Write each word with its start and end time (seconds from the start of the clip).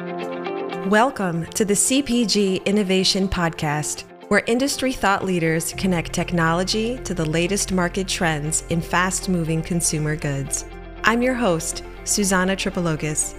Welcome 0.00 1.44
to 1.48 1.66
the 1.66 1.74
CPG 1.74 2.64
Innovation 2.64 3.28
Podcast, 3.28 4.04
where 4.28 4.42
industry 4.46 4.92
thought 4.92 5.26
leaders 5.26 5.74
connect 5.74 6.14
technology 6.14 6.96
to 7.00 7.12
the 7.12 7.28
latest 7.28 7.70
market 7.70 8.08
trends 8.08 8.64
in 8.70 8.80
fast 8.80 9.28
moving 9.28 9.60
consumer 9.60 10.16
goods. 10.16 10.64
I'm 11.04 11.20
your 11.20 11.34
host, 11.34 11.84
Susanna 12.04 12.56
Tripologis. 12.56 13.34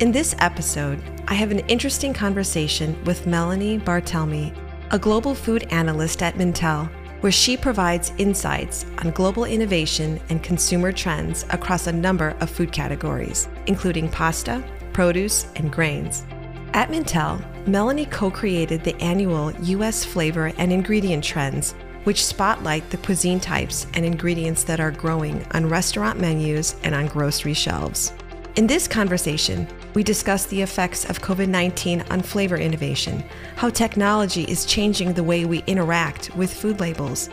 In 0.00 0.10
this 0.10 0.34
episode, 0.38 1.02
I 1.28 1.34
have 1.34 1.50
an 1.50 1.60
interesting 1.68 2.14
conversation 2.14 2.96
with 3.04 3.26
Melanie 3.26 3.78
Bartelme, 3.78 4.56
a 4.90 4.98
global 4.98 5.34
food 5.34 5.64
analyst 5.64 6.22
at 6.22 6.36
Mintel, 6.36 6.88
where 7.20 7.30
she 7.32 7.58
provides 7.58 8.12
insights 8.16 8.86
on 9.02 9.10
global 9.10 9.44
innovation 9.44 10.18
and 10.30 10.42
consumer 10.42 10.92
trends 10.92 11.44
across 11.50 11.86
a 11.86 11.92
number 11.92 12.36
of 12.40 12.48
food 12.48 12.72
categories, 12.72 13.48
including 13.66 14.08
pasta, 14.08 14.64
produce, 14.94 15.46
and 15.56 15.70
grains. 15.70 16.24
At 16.72 16.88
Mintel, 16.88 17.44
Melanie 17.66 18.06
co 18.06 18.30
created 18.30 18.82
the 18.82 18.96
annual 19.02 19.52
U.S. 19.52 20.04
Flavor 20.04 20.52
and 20.56 20.72
Ingredient 20.72 21.22
Trends, 21.22 21.72
which 22.04 22.24
spotlight 22.24 22.88
the 22.88 22.96
cuisine 22.96 23.40
types 23.40 23.86
and 23.94 24.04
ingredients 24.04 24.64
that 24.64 24.80
are 24.80 24.90
growing 24.90 25.46
on 25.52 25.68
restaurant 25.68 26.18
menus 26.18 26.76
and 26.82 26.94
on 26.94 27.06
grocery 27.08 27.54
shelves. 27.54 28.12
In 28.56 28.66
this 28.66 28.86
conversation, 28.86 29.66
we 29.94 30.02
discuss 30.02 30.46
the 30.46 30.62
effects 30.62 31.04
of 31.04 31.20
COVID 31.20 31.48
19 31.48 32.02
on 32.10 32.22
flavor 32.22 32.56
innovation, 32.56 33.24
how 33.56 33.70
technology 33.70 34.44
is 34.44 34.64
changing 34.64 35.12
the 35.12 35.24
way 35.24 35.44
we 35.44 35.64
interact 35.66 36.34
with 36.36 36.52
food 36.52 36.80
labels, 36.80 37.30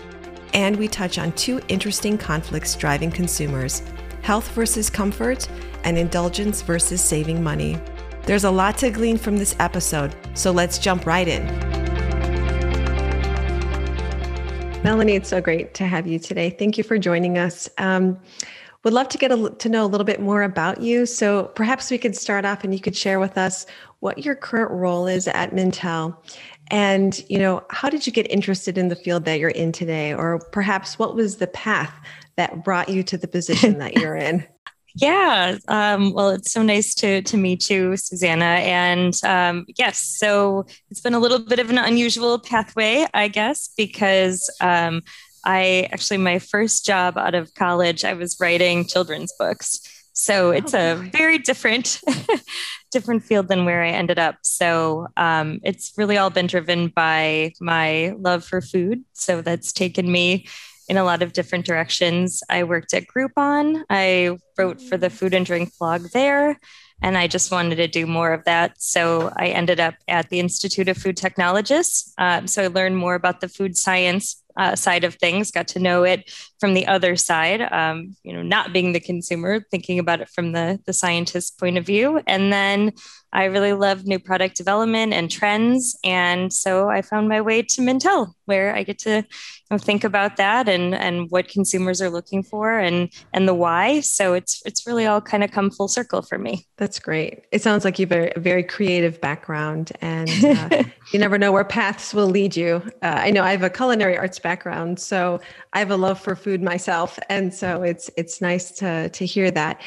and 0.54 0.76
we 0.76 0.88
touch 0.88 1.18
on 1.18 1.32
two 1.34 1.62
interesting 1.68 2.18
conflicts 2.18 2.76
driving 2.76 3.12
consumers 3.12 3.84
health 4.22 4.52
versus 4.52 4.90
comfort, 4.90 5.48
and 5.84 5.98
indulgence 5.98 6.62
versus 6.62 7.02
saving 7.04 7.44
money. 7.44 7.80
There's 8.24 8.44
a 8.44 8.52
lot 8.52 8.78
to 8.80 8.92
glean 8.92 9.18
from 9.18 9.38
this 9.38 9.56
episode, 9.60 10.16
so 10.34 10.52
let's 10.52 10.78
jump 10.78 11.06
right 11.06 11.28
in. 11.28 11.46
Melanie, 14.84 15.16
it's 15.16 15.30
so 15.30 15.42
great 15.42 15.74
to 15.76 15.86
have 15.86 16.08
you 16.08 16.20
today. 16.20 16.50
Thank 16.50 16.78
you 16.78 16.84
for 16.84 16.98
joining 16.98 17.38
us. 17.38 17.70
Um, 17.78 18.20
would 18.84 18.94
love 18.94 19.10
to 19.10 19.18
get 19.18 19.32
a, 19.32 19.50
to 19.50 19.70
know 19.70 19.86
a 19.86 19.88
little 19.88 20.06
bit 20.06 20.20
more 20.20 20.42
about 20.42 20.82
you. 20.82 21.06
So 21.06 21.46
perhaps 21.56 21.92
we 21.92 22.00
could 22.00 22.16
start 22.16 22.46
off 22.46 22.64
and 22.64 22.74
you 22.74 22.80
could 22.80 22.96
share 22.96 23.20
with 23.20 23.38
us 23.38 23.68
what 24.00 24.26
your 24.26 24.34
current 24.34 24.72
role 24.72 25.06
is 25.06 25.28
at 25.28 25.52
Mintel 25.52 26.18
and 26.72 27.24
you 27.30 27.38
know 27.38 27.64
how 27.70 27.90
did 27.90 28.08
you 28.08 28.14
get 28.14 28.32
interested 28.32 28.78
in 28.78 28.88
the 28.88 28.96
field 28.96 29.26
that 29.26 29.40
you're 29.40 29.50
in 29.50 29.72
today 29.72 30.14
or 30.14 30.40
perhaps 30.52 30.98
what 30.98 31.16
was 31.16 31.38
the 31.38 31.48
path 31.48 31.94
that 32.38 32.64
brought 32.64 32.90
you 32.90 33.04
to 33.04 33.18
the 33.18 33.28
position 33.28 33.80
that 33.80 33.98
you're 33.98 34.16
in 34.16 34.46
Yeah. 34.96 35.58
Um, 35.68 36.14
well, 36.14 36.30
it's 36.32 36.52
so 36.52 36.62
nice 36.64 36.94
to 36.96 37.22
to 37.22 37.38
meet 37.38 37.70
you, 37.70 37.96
Susanna. 37.96 38.44
And 38.44 39.14
um, 39.24 39.66
yes, 39.78 40.00
so 40.00 40.66
it's 40.90 41.02
been 41.02 41.14
a 41.14 41.20
little 41.20 41.40
bit 41.40 41.60
of 41.60 41.70
an 41.70 41.78
unusual 41.78 42.40
pathway, 42.40 43.06
I 43.14 43.28
guess, 43.28 43.70
because 43.78 44.50
um, 44.60 45.02
I 45.46 45.88
actually 45.92 46.18
my 46.18 46.40
first 46.40 46.86
job 46.86 47.18
out 47.18 47.36
of 47.36 47.54
college, 47.54 48.04
I 48.04 48.14
was 48.14 48.38
writing 48.40 48.86
children's 48.86 49.34
books. 49.40 49.80
So 50.14 50.50
oh, 50.50 50.52
it's 50.52 50.74
oh, 50.74 50.92
a 50.92 50.96
very 50.96 51.38
different 51.38 52.02
different 52.92 53.24
field 53.24 53.48
than 53.48 53.64
where 53.64 53.82
I 53.82 53.90
ended 53.90 54.20
up. 54.20 54.36
So 54.44 55.08
um, 55.16 55.62
it's 55.64 55.94
really 55.98 56.18
all 56.18 56.30
been 56.30 56.48
driven 56.48 56.90
by 56.90 57.54
my 57.62 58.14
love 58.20 58.44
for 58.44 58.60
food. 58.60 59.06
So 59.14 59.42
that's 59.42 59.72
taken 59.72 60.12
me 60.12 60.48
in 60.88 60.98
a 60.98 61.04
lot 61.04 61.22
of 61.22 61.34
different 61.34 61.66
directions. 61.66 62.44
I 62.50 62.64
worked 62.64 62.94
at 62.94 63.08
Groupon. 63.08 63.84
I 63.90 64.38
wrote 64.58 64.82
for 64.82 64.98
the 64.98 65.10
food 65.10 65.34
and 65.34 65.46
drink 65.46 65.72
blog 65.78 66.10
there, 66.14 66.60
and 67.02 67.18
I 67.18 67.28
just 67.28 67.52
wanted 67.52 67.76
to 67.76 67.88
do 67.88 68.06
more 68.06 68.34
of 68.34 68.44
that. 68.46 68.82
So 68.82 69.32
I 69.36 69.48
ended 69.48 69.80
up 69.80 69.96
at 70.08 70.30
the 70.30 70.40
Institute 70.40 70.90
of 70.90 70.98
Food 70.98 71.18
Technologists. 71.18 72.14
Um, 72.18 72.48
so 72.48 72.64
I 72.64 72.68
learned 72.68 72.98
more 72.98 73.16
about 73.16 73.42
the 73.42 73.50
food 73.50 73.78
science 73.78 74.44
uh, 74.58 74.76
side 74.76 75.04
of 75.04 75.16
things, 75.16 75.52
got 75.52 75.70
to 75.70 75.80
know 75.80 76.04
it 76.04 76.30
from 76.62 76.76
the 76.76 76.86
other 76.86 77.16
side, 77.16 77.60
um, 77.74 78.16
you 78.22 78.32
know, 78.32 78.44
not 78.44 78.72
being 78.72 78.94
the 78.94 79.00
consumer, 79.00 79.66
thinking 79.72 79.98
about 79.98 80.22
it 80.22 80.30
from 80.30 80.52
the, 80.52 80.80
the 80.86 80.94
scientist 80.94 81.60
point 81.60 81.76
of 81.76 81.86
view. 81.88 82.22
And 82.28 82.54
then 82.54 82.94
I 83.34 83.46
really 83.46 83.74
love 83.74 84.06
new 84.06 84.20
product 84.20 84.58
development 84.58 85.14
and 85.14 85.32
trends. 85.32 85.98
And 86.04 86.52
so 86.52 86.90
I 86.90 87.02
found 87.02 87.30
my 87.30 87.42
way 87.42 87.62
to 87.62 87.82
Mintel, 87.82 88.34
where 88.46 88.76
I 88.76 88.84
get 88.84 89.00
to 89.00 89.18
you 89.18 89.24
know, 89.72 89.78
think 89.78 90.04
about 90.04 90.36
that 90.38 90.68
and, 90.68 90.94
and 90.94 91.32
what 91.32 91.48
consumers 91.48 92.02
are 92.02 92.10
looking 92.10 92.44
for 92.44 92.78
and, 92.78 93.10
and 93.34 93.48
the 93.48 93.54
why. 93.54 94.02
So 94.02 94.34
it's, 94.34 94.62
it's 94.66 94.86
really 94.86 95.06
all 95.06 95.22
kind 95.22 95.44
of 95.44 95.52
come 95.52 95.72
full 95.72 95.88
circle 95.88 96.22
for 96.22 96.38
me. 96.38 96.68
That's 96.76 97.00
great. 97.00 97.46
It 97.52 97.62
sounds 97.62 97.86
like 97.86 97.98
you 97.98 98.06
have 98.08 98.34
a 98.36 98.40
very 98.40 98.64
creative 98.64 99.22
background 99.22 99.94
and 100.02 100.30
uh, 100.44 100.84
you 101.14 101.20
never 101.20 101.38
know 101.38 101.54
where 101.54 101.64
paths 101.64 102.14
will 102.14 102.28
lead 102.28 102.56
you. 102.56 102.84
Uh, 103.02 103.22
I 103.24 103.32
know 103.32 103.44
I 103.44 103.52
have 103.52 103.64
a 103.64 103.70
culinary 103.70 104.18
arts 104.18 104.40
background, 104.40 105.00
so 105.00 105.40
I 105.72 105.80
have 105.80 105.92
a 105.92 105.96
love 105.96 106.20
for 106.20 106.36
food 106.36 106.51
myself. 106.60 107.20
And 107.30 107.54
so 107.54 107.84
it's, 107.84 108.10
it's 108.18 108.42
nice 108.42 108.72
to, 108.72 109.10
to 109.10 109.26
hear 109.26 109.52
that. 109.52 109.80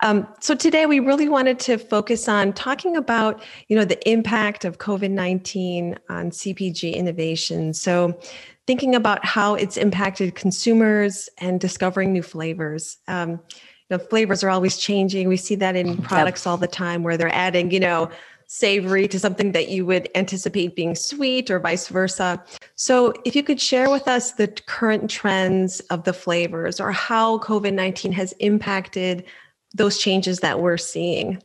Um, 0.00 0.28
so 0.40 0.54
today 0.54 0.86
we 0.86 1.00
really 1.00 1.28
wanted 1.28 1.58
to 1.60 1.78
focus 1.78 2.28
on 2.28 2.52
talking 2.52 2.96
about, 2.96 3.42
you 3.68 3.76
know, 3.76 3.84
the 3.84 4.06
impact 4.08 4.64
of 4.64 4.78
COVID-19 4.78 5.96
on 6.10 6.30
CPG 6.30 6.94
innovation. 6.94 7.74
So 7.74 8.20
thinking 8.66 8.94
about 8.94 9.24
how 9.24 9.54
it's 9.54 9.76
impacted 9.76 10.34
consumers 10.34 11.28
and 11.38 11.60
discovering 11.60 12.12
new 12.12 12.22
flavors. 12.22 12.98
Um, 13.08 13.30
you 13.30 13.98
know, 13.98 13.98
flavors 13.98 14.44
are 14.44 14.50
always 14.50 14.78
changing. 14.78 15.28
We 15.28 15.36
see 15.36 15.56
that 15.56 15.76
in 15.76 15.96
products 16.02 16.46
all 16.46 16.56
the 16.56 16.68
time 16.68 17.02
where 17.02 17.16
they're 17.16 17.34
adding, 17.34 17.70
you 17.70 17.80
know, 17.80 18.10
savory 18.52 19.08
to 19.08 19.18
something 19.18 19.52
that 19.52 19.70
you 19.70 19.86
would 19.86 20.10
anticipate 20.14 20.76
being 20.76 20.94
sweet 20.94 21.50
or 21.50 21.58
vice 21.58 21.88
versa. 21.88 22.44
So, 22.74 23.14
if 23.24 23.34
you 23.34 23.42
could 23.42 23.58
share 23.58 23.88
with 23.88 24.06
us 24.06 24.32
the 24.32 24.48
current 24.66 25.08
trends 25.08 25.80
of 25.88 26.04
the 26.04 26.12
flavors 26.12 26.78
or 26.78 26.92
how 26.92 27.38
COVID 27.38 27.72
19 27.72 28.12
has 28.12 28.32
impacted 28.40 29.24
those 29.74 29.96
changes 29.96 30.40
that 30.40 30.60
we're 30.60 30.76
seeing. 30.76 31.42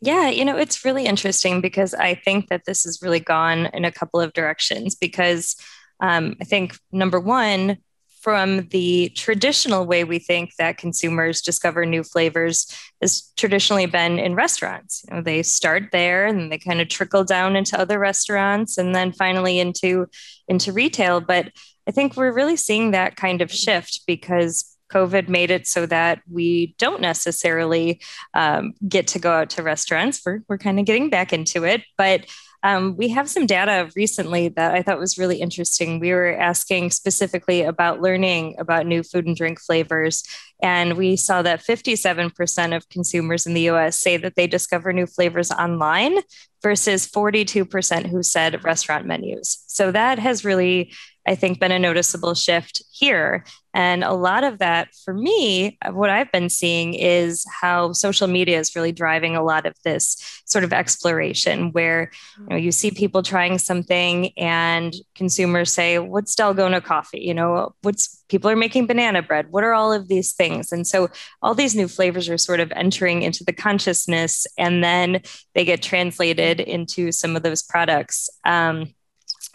Yeah, 0.00 0.30
you 0.30 0.46
know, 0.46 0.56
it's 0.56 0.86
really 0.86 1.04
interesting 1.04 1.60
because 1.60 1.92
I 1.92 2.14
think 2.14 2.48
that 2.48 2.64
this 2.64 2.84
has 2.84 3.02
really 3.02 3.20
gone 3.20 3.66
in 3.66 3.84
a 3.84 3.92
couple 3.92 4.18
of 4.18 4.32
directions. 4.32 4.94
Because 4.94 5.54
um, 6.00 6.36
I 6.40 6.44
think 6.44 6.78
number 6.90 7.20
one, 7.20 7.76
from 8.22 8.68
the 8.68 9.10
traditional 9.16 9.84
way 9.84 10.04
we 10.04 10.20
think 10.20 10.54
that 10.56 10.78
consumers 10.78 11.42
discover 11.42 11.84
new 11.84 12.04
flavors 12.04 12.72
has 13.00 13.32
traditionally 13.36 13.86
been 13.86 14.18
in 14.20 14.36
restaurants. 14.36 15.04
You 15.08 15.16
know, 15.16 15.22
they 15.22 15.42
start 15.42 15.90
there 15.90 16.24
and 16.24 16.50
they 16.50 16.58
kind 16.58 16.80
of 16.80 16.88
trickle 16.88 17.24
down 17.24 17.56
into 17.56 17.78
other 17.78 17.98
restaurants 17.98 18.78
and 18.78 18.94
then 18.94 19.12
finally 19.12 19.58
into 19.58 20.06
into 20.46 20.72
retail. 20.72 21.20
But 21.20 21.50
I 21.88 21.90
think 21.90 22.16
we're 22.16 22.32
really 22.32 22.56
seeing 22.56 22.92
that 22.92 23.16
kind 23.16 23.42
of 23.42 23.50
shift 23.50 24.02
because 24.06 24.76
COVID 24.92 25.28
made 25.28 25.50
it 25.50 25.66
so 25.66 25.86
that 25.86 26.20
we 26.30 26.76
don't 26.78 27.00
necessarily 27.00 28.00
um, 28.34 28.74
get 28.88 29.08
to 29.08 29.18
go 29.18 29.32
out 29.32 29.50
to 29.50 29.62
restaurants. 29.62 30.20
We're, 30.24 30.42
we're 30.48 30.58
kind 30.58 30.78
of 30.78 30.84
getting 30.84 31.10
back 31.10 31.32
into 31.32 31.64
it. 31.64 31.82
But 31.98 32.26
um, 32.62 32.96
we 32.96 33.08
have 33.08 33.28
some 33.28 33.46
data 33.46 33.90
recently 33.96 34.48
that 34.48 34.74
I 34.74 34.82
thought 34.82 35.00
was 35.00 35.18
really 35.18 35.40
interesting. 35.40 35.98
We 35.98 36.12
were 36.12 36.36
asking 36.36 36.90
specifically 36.90 37.62
about 37.62 38.00
learning 38.00 38.54
about 38.58 38.86
new 38.86 39.02
food 39.02 39.26
and 39.26 39.36
drink 39.36 39.60
flavors. 39.60 40.22
And 40.62 40.96
we 40.96 41.16
saw 41.16 41.42
that 41.42 41.60
57% 41.60 42.76
of 42.76 42.88
consumers 42.88 43.46
in 43.46 43.54
the 43.54 43.68
US 43.70 43.98
say 43.98 44.16
that 44.16 44.36
they 44.36 44.46
discover 44.46 44.92
new 44.92 45.06
flavors 45.06 45.50
online 45.50 46.18
versus 46.62 47.06
42% 47.06 48.06
who 48.06 48.22
said 48.22 48.64
restaurant 48.64 49.06
menus. 49.06 49.64
So 49.66 49.90
that 49.92 50.18
has 50.18 50.44
really 50.44 50.92
I 51.26 51.36
think, 51.36 51.60
been 51.60 51.72
a 51.72 51.78
noticeable 51.78 52.34
shift 52.34 52.82
here. 52.90 53.44
And 53.74 54.02
a 54.02 54.12
lot 54.12 54.44
of 54.44 54.58
that 54.58 54.88
for 55.04 55.14
me, 55.14 55.78
what 55.90 56.10
I've 56.10 56.32
been 56.32 56.48
seeing 56.48 56.94
is 56.94 57.46
how 57.60 57.92
social 57.92 58.26
media 58.26 58.58
is 58.58 58.74
really 58.74 58.92
driving 58.92 59.36
a 59.36 59.42
lot 59.42 59.64
of 59.64 59.74
this 59.84 60.42
sort 60.46 60.64
of 60.64 60.72
exploration 60.72 61.70
where 61.70 62.10
you, 62.38 62.46
know, 62.46 62.56
you 62.56 62.72
see 62.72 62.90
people 62.90 63.22
trying 63.22 63.58
something 63.58 64.36
and 64.36 64.94
consumers 65.14 65.72
say, 65.72 65.98
What's 65.98 66.34
Dalgona 66.34 66.82
coffee? 66.82 67.20
You 67.20 67.34
know, 67.34 67.74
what's 67.82 68.21
people 68.32 68.50
are 68.50 68.56
making 68.56 68.86
banana 68.86 69.20
bread? 69.20 69.48
What 69.50 69.62
are 69.62 69.74
all 69.74 69.92
of 69.92 70.08
these 70.08 70.32
things? 70.32 70.72
And 70.72 70.86
so 70.86 71.10
all 71.42 71.54
these 71.54 71.76
new 71.76 71.86
flavors 71.86 72.30
are 72.30 72.38
sort 72.38 72.60
of 72.60 72.72
entering 72.74 73.20
into 73.20 73.44
the 73.44 73.52
consciousness 73.52 74.46
and 74.56 74.82
then 74.82 75.20
they 75.54 75.66
get 75.66 75.82
translated 75.82 76.58
into 76.58 77.12
some 77.12 77.36
of 77.36 77.42
those 77.42 77.62
products. 77.62 78.30
Um, 78.46 78.94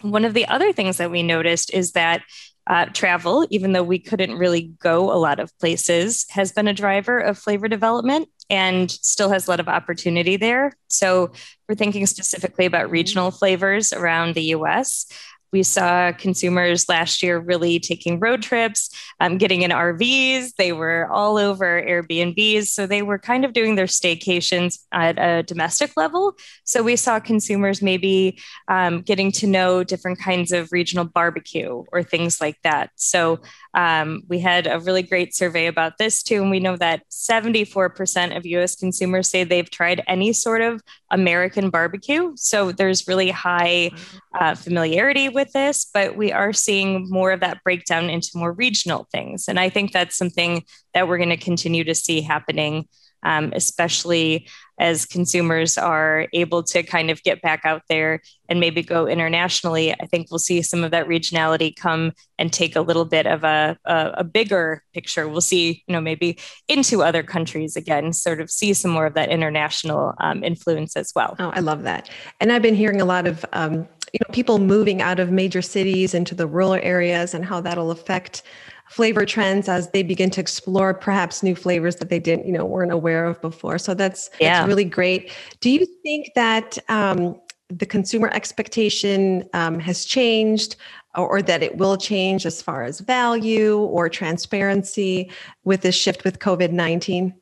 one 0.02 0.24
of 0.24 0.32
the 0.32 0.46
other 0.46 0.72
things 0.72 0.98
that 0.98 1.10
we 1.10 1.24
noticed 1.24 1.74
is 1.74 1.90
that 1.92 2.22
uh, 2.68 2.84
travel, 2.92 3.48
even 3.50 3.72
though 3.72 3.82
we 3.82 3.98
couldn't 3.98 4.38
really 4.38 4.70
go 4.78 5.10
a 5.10 5.18
lot 5.18 5.40
of 5.40 5.58
places, 5.58 6.24
has 6.30 6.52
been 6.52 6.68
a 6.68 6.72
driver 6.74 7.18
of 7.18 7.36
flavor 7.36 7.66
development 7.66 8.28
and 8.48 8.92
still 8.92 9.30
has 9.30 9.48
a 9.48 9.50
lot 9.50 9.58
of 9.58 9.68
opportunity 9.68 10.36
there. 10.36 10.72
So 10.86 11.32
we're 11.68 11.74
thinking 11.74 12.06
specifically 12.06 12.64
about 12.64 12.92
regional 12.92 13.32
flavors 13.32 13.92
around 13.92 14.36
the 14.36 14.54
US. 14.54 15.06
We 15.52 15.62
saw 15.62 16.12
consumers 16.12 16.88
last 16.88 17.22
year 17.22 17.38
really 17.38 17.78
taking 17.80 18.20
road 18.20 18.42
trips, 18.42 18.90
um, 19.20 19.38
getting 19.38 19.62
in 19.62 19.70
RVs. 19.70 20.54
They 20.56 20.72
were 20.72 21.08
all 21.10 21.38
over 21.38 21.82
Airbnbs. 21.82 22.66
So 22.66 22.86
they 22.86 23.02
were 23.02 23.18
kind 23.18 23.44
of 23.44 23.52
doing 23.52 23.74
their 23.74 23.86
staycations 23.86 24.78
at 24.92 25.18
a 25.18 25.42
domestic 25.42 25.96
level. 25.96 26.34
So 26.64 26.82
we 26.82 26.96
saw 26.96 27.20
consumers 27.20 27.82
maybe 27.82 28.38
um, 28.68 29.02
getting 29.02 29.32
to 29.32 29.46
know 29.46 29.84
different 29.84 30.18
kinds 30.18 30.52
of 30.52 30.72
regional 30.72 31.04
barbecue 31.04 31.84
or 31.92 32.02
things 32.02 32.40
like 32.40 32.58
that. 32.62 32.90
So 32.96 33.40
um, 33.74 34.22
we 34.28 34.38
had 34.40 34.66
a 34.66 34.80
really 34.80 35.02
great 35.02 35.34
survey 35.34 35.66
about 35.66 35.98
this 35.98 36.22
too. 36.22 36.42
And 36.42 36.50
we 36.50 36.60
know 36.60 36.76
that 36.76 37.02
74% 37.10 38.36
of 38.36 38.46
US 38.46 38.74
consumers 38.74 39.30
say 39.30 39.44
they've 39.44 39.70
tried 39.70 40.02
any 40.06 40.32
sort 40.32 40.62
of 40.62 40.82
American 41.10 41.70
barbecue. 41.70 42.32
So 42.36 42.72
there's 42.72 43.08
really 43.08 43.30
high 43.30 43.90
uh, 44.38 44.54
familiarity 44.54 45.28
with 45.28 45.52
this, 45.52 45.86
but 45.92 46.16
we 46.16 46.32
are 46.32 46.52
seeing 46.52 47.08
more 47.08 47.32
of 47.32 47.40
that 47.40 47.62
breakdown 47.64 48.10
into 48.10 48.30
more 48.34 48.52
regional 48.52 49.08
things. 49.10 49.48
And 49.48 49.58
I 49.58 49.68
think 49.70 49.92
that's 49.92 50.16
something 50.16 50.64
that 50.94 51.08
we're 51.08 51.18
going 51.18 51.30
to 51.30 51.36
continue 51.36 51.84
to 51.84 51.94
see 51.94 52.20
happening 52.20 52.88
um, 53.22 53.52
especially 53.54 54.48
as 54.78 55.04
consumers 55.04 55.76
are 55.76 56.26
able 56.32 56.62
to 56.62 56.82
kind 56.82 57.10
of 57.10 57.22
get 57.22 57.42
back 57.42 57.62
out 57.64 57.82
there 57.88 58.20
and 58.48 58.60
maybe 58.60 58.82
go 58.82 59.06
internationally. 59.06 59.92
I 59.92 60.06
think 60.06 60.28
we'll 60.30 60.38
see 60.38 60.62
some 60.62 60.84
of 60.84 60.92
that 60.92 61.08
regionality 61.08 61.74
come 61.74 62.12
and 62.38 62.52
take 62.52 62.76
a 62.76 62.80
little 62.80 63.04
bit 63.04 63.26
of 63.26 63.42
a, 63.44 63.76
a, 63.84 64.10
a 64.18 64.24
bigger 64.24 64.84
picture. 64.94 65.28
We'll 65.28 65.40
see, 65.40 65.82
you 65.86 65.92
know, 65.92 66.00
maybe 66.00 66.38
into 66.68 67.02
other 67.02 67.22
countries 67.22 67.76
again, 67.76 68.12
sort 68.12 68.40
of 68.40 68.50
see 68.50 68.72
some 68.72 68.92
more 68.92 69.06
of 69.06 69.14
that 69.14 69.30
international 69.30 70.14
um, 70.20 70.44
influence 70.44 70.96
as 70.96 71.12
well. 71.14 71.34
Oh, 71.38 71.50
I 71.50 71.60
love 71.60 71.82
that. 71.82 72.08
And 72.40 72.52
I've 72.52 72.62
been 72.62 72.76
hearing 72.76 73.00
a 73.00 73.04
lot 73.04 73.26
of 73.26 73.44
um, 73.52 73.88
you 74.12 74.20
know 74.26 74.32
people 74.32 74.58
moving 74.58 75.02
out 75.02 75.20
of 75.20 75.30
major 75.30 75.60
cities 75.60 76.14
into 76.14 76.34
the 76.34 76.46
rural 76.46 76.74
areas 76.74 77.34
and 77.34 77.44
how 77.44 77.60
that'll 77.60 77.90
affect 77.90 78.42
flavor 78.90 79.24
trends 79.24 79.68
as 79.68 79.90
they 79.90 80.02
begin 80.02 80.30
to 80.30 80.40
explore 80.40 80.94
perhaps 80.94 81.42
new 81.42 81.54
flavors 81.54 81.96
that 81.96 82.08
they 82.08 82.18
didn't 82.18 82.46
you 82.46 82.52
know 82.52 82.64
weren't 82.64 82.92
aware 82.92 83.26
of 83.26 83.40
before. 83.40 83.78
So 83.78 83.94
that's 83.94 84.30
yeah. 84.40 84.58
that's 84.58 84.68
really 84.68 84.84
great. 84.84 85.32
Do 85.60 85.70
you 85.70 85.86
think 86.02 86.30
that 86.34 86.78
um, 86.88 87.40
the 87.68 87.86
consumer 87.86 88.28
expectation 88.32 89.44
um, 89.52 89.78
has 89.78 90.04
changed 90.04 90.76
or, 91.14 91.28
or, 91.28 91.42
that 91.42 91.62
it 91.62 91.76
will 91.76 91.96
change 91.96 92.46
as 92.46 92.62
far 92.62 92.82
as 92.82 93.00
value 93.00 93.78
or 93.78 94.08
transparency 94.08 95.30
with 95.64 95.82
this 95.82 95.94
shift 95.94 96.24
with 96.24 96.38
covid-19 96.38 97.34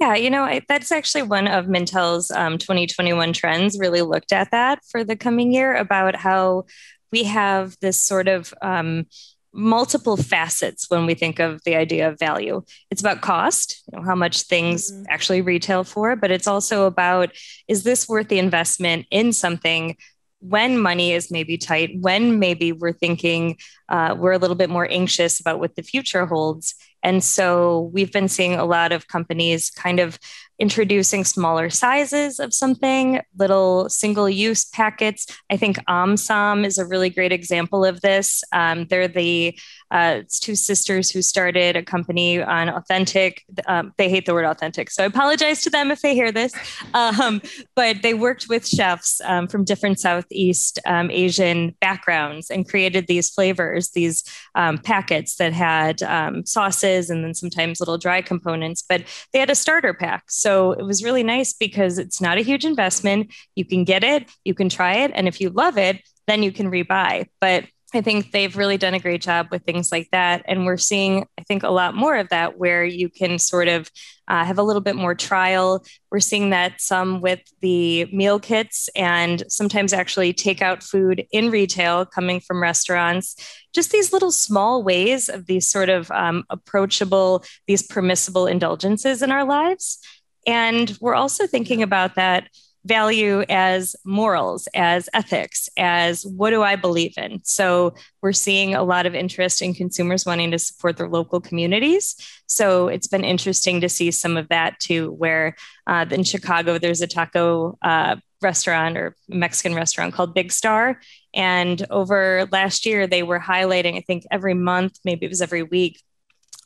yeah, 0.00 0.14
you 0.14 0.30
know, 0.30 0.44
I, 0.44 0.62
that's 0.68 0.92
actually 0.92 1.22
one 1.22 1.48
of 1.48 1.66
Mintel's 1.66 2.30
um, 2.30 2.56
2021 2.56 3.32
trends, 3.32 3.78
really 3.80 4.02
looked 4.02 4.32
at 4.32 4.52
that 4.52 4.78
for 4.88 5.02
the 5.02 5.16
coming 5.16 5.52
year 5.52 5.74
about 5.74 6.14
how 6.14 6.66
we 7.10 7.24
have 7.24 7.76
this 7.80 8.00
sort 8.00 8.28
of 8.28 8.54
um, 8.62 9.06
multiple 9.52 10.16
facets 10.16 10.88
when 10.88 11.06
we 11.06 11.14
think 11.14 11.38
of 11.38 11.62
the 11.64 11.76
idea 11.76 12.08
of 12.08 12.18
value. 12.18 12.62
It's 12.90 13.00
about 13.00 13.20
cost, 13.20 13.82
you 13.90 13.98
know, 13.98 14.04
how 14.04 14.14
much 14.14 14.42
things 14.42 14.92
mm-hmm. 14.92 15.04
actually 15.08 15.40
retail 15.40 15.84
for, 15.84 16.16
but 16.16 16.30
it's 16.30 16.46
also 16.46 16.86
about 16.86 17.30
is 17.66 17.82
this 17.82 18.08
worth 18.08 18.28
the 18.28 18.38
investment 18.38 19.06
in 19.10 19.32
something 19.32 19.96
when 20.40 20.78
money 20.78 21.12
is 21.12 21.30
maybe 21.30 21.58
tight, 21.58 21.98
when 22.00 22.38
maybe 22.38 22.72
we're 22.72 22.92
thinking 22.92 23.56
uh, 23.88 24.14
we're 24.16 24.32
a 24.32 24.38
little 24.38 24.56
bit 24.56 24.70
more 24.70 24.86
anxious 24.88 25.40
about 25.40 25.58
what 25.58 25.74
the 25.74 25.82
future 25.82 26.26
holds. 26.26 26.74
And 27.02 27.22
so 27.24 27.90
we've 27.92 28.12
been 28.12 28.28
seeing 28.28 28.54
a 28.54 28.64
lot 28.64 28.92
of 28.92 29.08
companies 29.08 29.70
kind 29.70 29.98
of 29.98 30.18
introducing 30.58 31.24
smaller 31.24 31.70
sizes 31.70 32.40
of 32.40 32.52
something, 32.52 33.20
little 33.36 33.88
single 33.88 34.28
use 34.28 34.64
packets. 34.64 35.26
I 35.50 35.56
think 35.56 35.78
OmSom 35.88 36.66
is 36.66 36.78
a 36.78 36.86
really 36.86 37.10
great 37.10 37.32
example 37.32 37.84
of 37.84 38.00
this. 38.00 38.42
Um, 38.52 38.86
they're 38.86 39.08
the 39.08 39.58
uh, 39.90 40.16
it's 40.18 40.38
two 40.38 40.54
sisters 40.54 41.10
who 41.10 41.22
started 41.22 41.76
a 41.76 41.82
company 41.82 42.42
on 42.42 42.68
authentic. 42.68 43.44
Um, 43.66 43.92
they 43.96 44.08
hate 44.08 44.26
the 44.26 44.34
word 44.34 44.44
authentic, 44.44 44.90
so 44.90 45.02
I 45.02 45.06
apologize 45.06 45.62
to 45.62 45.70
them 45.70 45.90
if 45.90 46.02
they 46.02 46.14
hear 46.14 46.30
this. 46.30 46.54
Um, 46.94 47.40
but 47.74 48.02
they 48.02 48.14
worked 48.14 48.48
with 48.48 48.66
chefs 48.66 49.20
um, 49.24 49.48
from 49.48 49.64
different 49.64 49.98
Southeast 49.98 50.78
um, 50.86 51.10
Asian 51.10 51.74
backgrounds 51.80 52.50
and 52.50 52.68
created 52.68 53.06
these 53.06 53.30
flavors, 53.30 53.90
these 53.90 54.24
um, 54.54 54.78
packets 54.78 55.36
that 55.36 55.52
had 55.52 56.02
um, 56.02 56.44
sauces 56.44 57.10
and 57.10 57.24
then 57.24 57.34
sometimes 57.34 57.80
little 57.80 57.98
dry 57.98 58.20
components. 58.20 58.84
But 58.86 59.04
they 59.32 59.38
had 59.38 59.50
a 59.50 59.54
starter 59.54 59.94
pack, 59.94 60.24
so 60.28 60.72
it 60.72 60.82
was 60.82 61.02
really 61.02 61.22
nice 61.22 61.52
because 61.52 61.98
it's 61.98 62.20
not 62.20 62.38
a 62.38 62.42
huge 62.42 62.64
investment. 62.64 63.32
You 63.54 63.64
can 63.64 63.84
get 63.84 64.04
it, 64.04 64.30
you 64.44 64.54
can 64.54 64.68
try 64.68 64.94
it, 64.96 65.12
and 65.14 65.26
if 65.26 65.40
you 65.40 65.50
love 65.50 65.78
it, 65.78 66.02
then 66.26 66.42
you 66.42 66.52
can 66.52 66.70
rebuy. 66.70 67.26
But 67.40 67.64
I 67.94 68.02
think 68.02 68.32
they've 68.32 68.54
really 68.54 68.76
done 68.76 68.92
a 68.92 68.98
great 68.98 69.22
job 69.22 69.48
with 69.50 69.64
things 69.64 69.90
like 69.90 70.08
that. 70.12 70.42
And 70.46 70.66
we're 70.66 70.76
seeing, 70.76 71.26
I 71.38 71.42
think, 71.44 71.62
a 71.62 71.70
lot 71.70 71.94
more 71.94 72.16
of 72.16 72.28
that 72.28 72.58
where 72.58 72.84
you 72.84 73.08
can 73.08 73.38
sort 73.38 73.66
of 73.66 73.90
uh, 74.28 74.44
have 74.44 74.58
a 74.58 74.62
little 74.62 74.82
bit 74.82 74.94
more 74.94 75.14
trial. 75.14 75.82
We're 76.10 76.20
seeing 76.20 76.50
that 76.50 76.82
some 76.82 77.22
with 77.22 77.40
the 77.62 78.04
meal 78.12 78.38
kits 78.38 78.90
and 78.94 79.42
sometimes 79.48 79.94
actually 79.94 80.34
take 80.34 80.60
out 80.60 80.82
food 80.82 81.26
in 81.32 81.50
retail 81.50 82.04
coming 82.04 82.40
from 82.40 82.62
restaurants. 82.62 83.36
Just 83.74 83.90
these 83.90 84.12
little 84.12 84.32
small 84.32 84.82
ways 84.82 85.30
of 85.30 85.46
these 85.46 85.66
sort 85.66 85.88
of 85.88 86.10
um, 86.10 86.44
approachable, 86.50 87.42
these 87.66 87.82
permissible 87.82 88.46
indulgences 88.46 89.22
in 89.22 89.32
our 89.32 89.44
lives. 89.44 89.98
And 90.46 90.94
we're 91.00 91.14
also 91.14 91.46
thinking 91.46 91.82
about 91.82 92.16
that 92.16 92.48
value 92.84 93.42
as 93.48 93.94
morals, 94.04 94.68
as 94.74 95.08
ethics, 95.12 95.68
as 95.76 96.24
what 96.24 96.50
do 96.50 96.62
I 96.62 96.76
believe 96.76 97.14
in? 97.18 97.40
So 97.44 97.94
we're 98.22 98.32
seeing 98.32 98.74
a 98.74 98.82
lot 98.82 99.06
of 99.06 99.14
interest 99.14 99.62
in 99.62 99.74
consumers 99.74 100.24
wanting 100.24 100.50
to 100.52 100.58
support 100.58 100.96
their 100.96 101.08
local 101.08 101.40
communities. 101.40 102.16
So 102.46 102.88
it's 102.88 103.08
been 103.08 103.24
interesting 103.24 103.80
to 103.80 103.88
see 103.88 104.10
some 104.10 104.36
of 104.36 104.48
that 104.48 104.78
too, 104.80 105.12
where 105.12 105.54
uh, 105.86 106.06
in 106.10 106.24
Chicago, 106.24 106.78
there's 106.78 107.02
a 107.02 107.06
taco 107.06 107.76
uh, 107.82 108.16
restaurant 108.40 108.96
or 108.96 109.16
Mexican 109.28 109.74
restaurant 109.74 110.14
called 110.14 110.34
Big 110.34 110.52
Star. 110.52 111.00
And 111.34 111.84
over 111.90 112.48
last 112.52 112.86
year, 112.86 113.06
they 113.06 113.22
were 113.22 113.40
highlighting, 113.40 113.96
I 113.96 114.00
think 114.00 114.24
every 114.30 114.54
month, 114.54 114.98
maybe 115.04 115.26
it 115.26 115.30
was 115.30 115.42
every 115.42 115.62
week, 115.62 116.02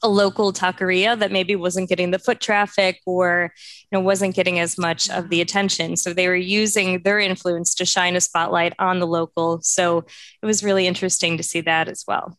a 0.02 0.08
local 0.08 0.52
taqueria 0.52 1.18
that 1.18 1.32
maybe 1.32 1.56
wasn't 1.56 1.88
getting 1.88 2.10
the 2.10 2.18
foot 2.18 2.40
traffic 2.40 3.00
or 3.06 3.52
you 3.90 3.98
know 3.98 4.00
wasn't 4.00 4.34
getting 4.34 4.58
as 4.58 4.76
much 4.78 5.08
of 5.10 5.28
the 5.28 5.40
attention. 5.40 5.96
So 5.96 6.12
they 6.12 6.28
were 6.28 6.36
using 6.36 7.02
their 7.02 7.18
influence 7.18 7.74
to 7.76 7.84
shine 7.84 8.16
a 8.16 8.20
spotlight 8.20 8.74
on 8.78 8.98
the 8.98 9.06
local. 9.06 9.60
So 9.62 9.98
it 10.42 10.46
was 10.46 10.64
really 10.64 10.86
interesting 10.86 11.36
to 11.36 11.42
see 11.42 11.60
that 11.62 11.88
as 11.88 12.04
well. 12.06 12.36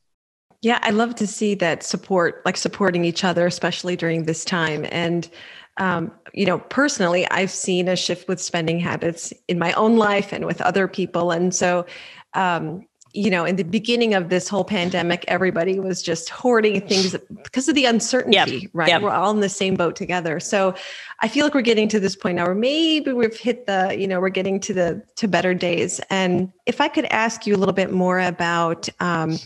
Yeah 0.61 0.79
i 0.81 0.91
love 0.91 1.15
to 1.15 1.27
see 1.27 1.55
that 1.55 1.83
support 1.83 2.41
like 2.45 2.57
supporting 2.57 3.03
each 3.03 3.23
other 3.23 3.45
especially 3.45 3.95
during 3.95 4.23
this 4.23 4.45
time. 4.45 4.85
And 4.91 5.29
um, 5.77 6.11
you 6.33 6.45
know 6.45 6.59
personally 6.59 7.27
i've 7.29 7.51
seen 7.51 7.87
a 7.87 7.95
shift 7.95 8.27
with 8.27 8.39
spending 8.39 8.79
habits 8.79 9.33
in 9.47 9.57
my 9.57 9.73
own 9.73 9.97
life 9.97 10.31
and 10.31 10.45
with 10.45 10.61
other 10.61 10.87
people. 10.87 11.31
And 11.31 11.53
so 11.53 11.85
um, 12.33 12.85
you 13.13 13.29
know, 13.29 13.45
in 13.45 13.55
the 13.55 13.63
beginning 13.63 14.15
of 14.15 14.29
this 14.29 14.49
whole 14.49 14.63
pandemic, 14.63 15.23
everybody 15.27 15.79
was 15.79 16.01
just 16.01 16.29
hoarding 16.29 16.81
things 16.81 17.15
because 17.43 17.69
of 17.69 17.75
the 17.75 17.85
uncertainty, 17.85 18.59
yep. 18.61 18.69
right? 18.73 18.89
Yep. 18.89 19.03
We're 19.03 19.11
all 19.11 19.31
in 19.31 19.39
the 19.39 19.49
same 19.49 19.75
boat 19.75 19.95
together. 19.95 20.39
So 20.39 20.73
I 21.19 21.27
feel 21.27 21.45
like 21.45 21.53
we're 21.53 21.61
getting 21.61 21.87
to 21.89 21.99
this 21.99 22.15
point 22.15 22.37
now 22.37 22.45
where 22.45 22.55
maybe 22.55 23.13
we've 23.13 23.37
hit 23.37 23.67
the, 23.67 23.95
you 23.97 24.07
know, 24.07 24.19
we're 24.19 24.29
getting 24.29 24.59
to 24.61 24.73
the 24.73 25.03
to 25.15 25.27
better 25.27 25.53
days. 25.53 26.01
And 26.09 26.51
if 26.65 26.81
I 26.81 26.87
could 26.87 27.05
ask 27.05 27.45
you 27.45 27.55
a 27.55 27.57
little 27.57 27.73
bit 27.73 27.91
more 27.91 28.19
about 28.19 28.89
um, 28.99 29.37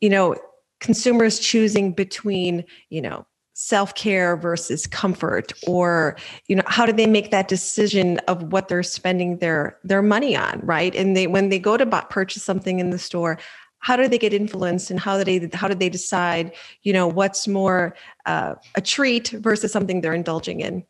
you 0.00 0.10
know, 0.10 0.36
consumers 0.80 1.38
choosing 1.38 1.92
between, 1.92 2.64
you 2.90 3.00
know, 3.00 3.26
self-care 3.58 4.36
versus 4.36 4.86
comfort 4.86 5.50
or 5.66 6.14
you 6.46 6.54
know 6.54 6.62
how 6.66 6.84
do 6.84 6.92
they 6.92 7.06
make 7.06 7.30
that 7.30 7.48
decision 7.48 8.18
of 8.28 8.52
what 8.52 8.68
they're 8.68 8.82
spending 8.82 9.38
their 9.38 9.78
their 9.82 10.02
money 10.02 10.36
on 10.36 10.60
right 10.62 10.94
and 10.94 11.16
they 11.16 11.26
when 11.26 11.48
they 11.48 11.58
go 11.58 11.74
to 11.74 11.86
buy, 11.86 12.04
purchase 12.10 12.42
something 12.42 12.80
in 12.80 12.90
the 12.90 12.98
store 12.98 13.38
how 13.78 13.96
do 13.96 14.06
they 14.08 14.18
get 14.18 14.34
influenced 14.34 14.90
and 14.90 15.00
how 15.00 15.16
do 15.16 15.24
they 15.24 15.48
how 15.56 15.68
do 15.68 15.74
they 15.74 15.88
decide 15.88 16.52
you 16.82 16.92
know 16.92 17.08
what's 17.08 17.48
more 17.48 17.96
uh, 18.26 18.54
a 18.74 18.82
treat 18.82 19.28
versus 19.28 19.72
something 19.72 20.02
they're 20.02 20.12
indulging 20.12 20.60
in 20.60 20.84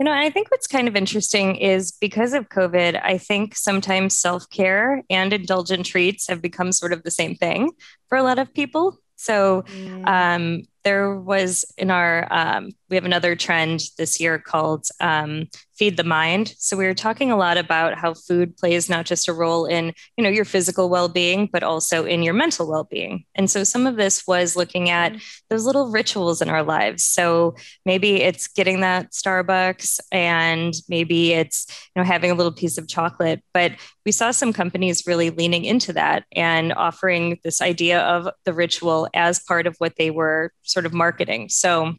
you 0.00 0.04
know, 0.04 0.12
I 0.12 0.28
think 0.28 0.50
what's 0.50 0.66
kind 0.66 0.88
of 0.88 0.96
interesting 0.96 1.54
is 1.54 1.92
because 1.92 2.32
of 2.32 2.48
COVID, 2.48 3.00
I 3.04 3.16
think 3.16 3.54
sometimes 3.54 4.18
self 4.18 4.50
care 4.50 5.04
and 5.08 5.32
indulgent 5.32 5.86
treats 5.86 6.26
have 6.26 6.42
become 6.42 6.72
sort 6.72 6.92
of 6.92 7.04
the 7.04 7.12
same 7.12 7.36
thing 7.36 7.70
for 8.08 8.18
a 8.18 8.24
lot 8.24 8.40
of 8.40 8.52
people. 8.52 8.98
So, 9.14 9.62
mm. 9.68 10.04
um, 10.04 10.64
there 10.84 11.16
was 11.16 11.64
in 11.76 11.90
our 11.90 12.28
um, 12.30 12.70
we 12.90 12.96
have 12.96 13.04
another 13.04 13.34
trend 13.34 13.80
this 13.98 14.20
year 14.20 14.38
called 14.38 14.86
um, 15.00 15.48
feed 15.76 15.96
the 15.96 16.04
mind. 16.04 16.54
So 16.58 16.76
we 16.76 16.84
were 16.84 16.94
talking 16.94 17.32
a 17.32 17.36
lot 17.36 17.56
about 17.56 17.98
how 17.98 18.14
food 18.14 18.56
plays 18.56 18.88
not 18.88 19.06
just 19.06 19.26
a 19.26 19.32
role 19.32 19.66
in 19.66 19.92
you 20.16 20.22
know 20.22 20.30
your 20.30 20.44
physical 20.44 20.88
well-being 20.88 21.48
but 21.52 21.62
also 21.62 22.04
in 22.04 22.22
your 22.22 22.34
mental 22.34 22.68
well-being. 22.68 23.24
And 23.34 23.50
so 23.50 23.64
some 23.64 23.86
of 23.86 23.96
this 23.96 24.26
was 24.26 24.56
looking 24.56 24.90
at 24.90 25.12
mm-hmm. 25.12 25.18
those 25.50 25.64
little 25.64 25.90
rituals 25.90 26.40
in 26.40 26.48
our 26.48 26.62
lives. 26.62 27.02
So 27.02 27.56
maybe 27.84 28.22
it's 28.22 28.46
getting 28.48 28.80
that 28.80 29.12
starbucks 29.12 30.00
and 30.12 30.74
maybe 30.88 31.32
it's 31.32 31.66
you 31.94 32.02
know 32.02 32.06
having 32.06 32.30
a 32.30 32.34
little 32.34 32.52
piece 32.52 32.78
of 32.78 32.88
chocolate 32.88 33.42
but 33.52 33.72
we 34.04 34.12
saw 34.12 34.30
some 34.30 34.52
companies 34.52 35.06
really 35.06 35.30
leaning 35.30 35.64
into 35.64 35.92
that 35.92 36.24
and 36.32 36.72
offering 36.74 37.38
this 37.42 37.62
idea 37.62 38.00
of 38.02 38.28
the 38.44 38.52
ritual 38.52 39.08
as 39.14 39.40
part 39.40 39.66
of 39.66 39.74
what 39.78 39.94
they 39.96 40.10
were 40.10 40.52
sort 40.74 40.86
of 40.86 40.92
marketing 40.92 41.48
so 41.48 41.94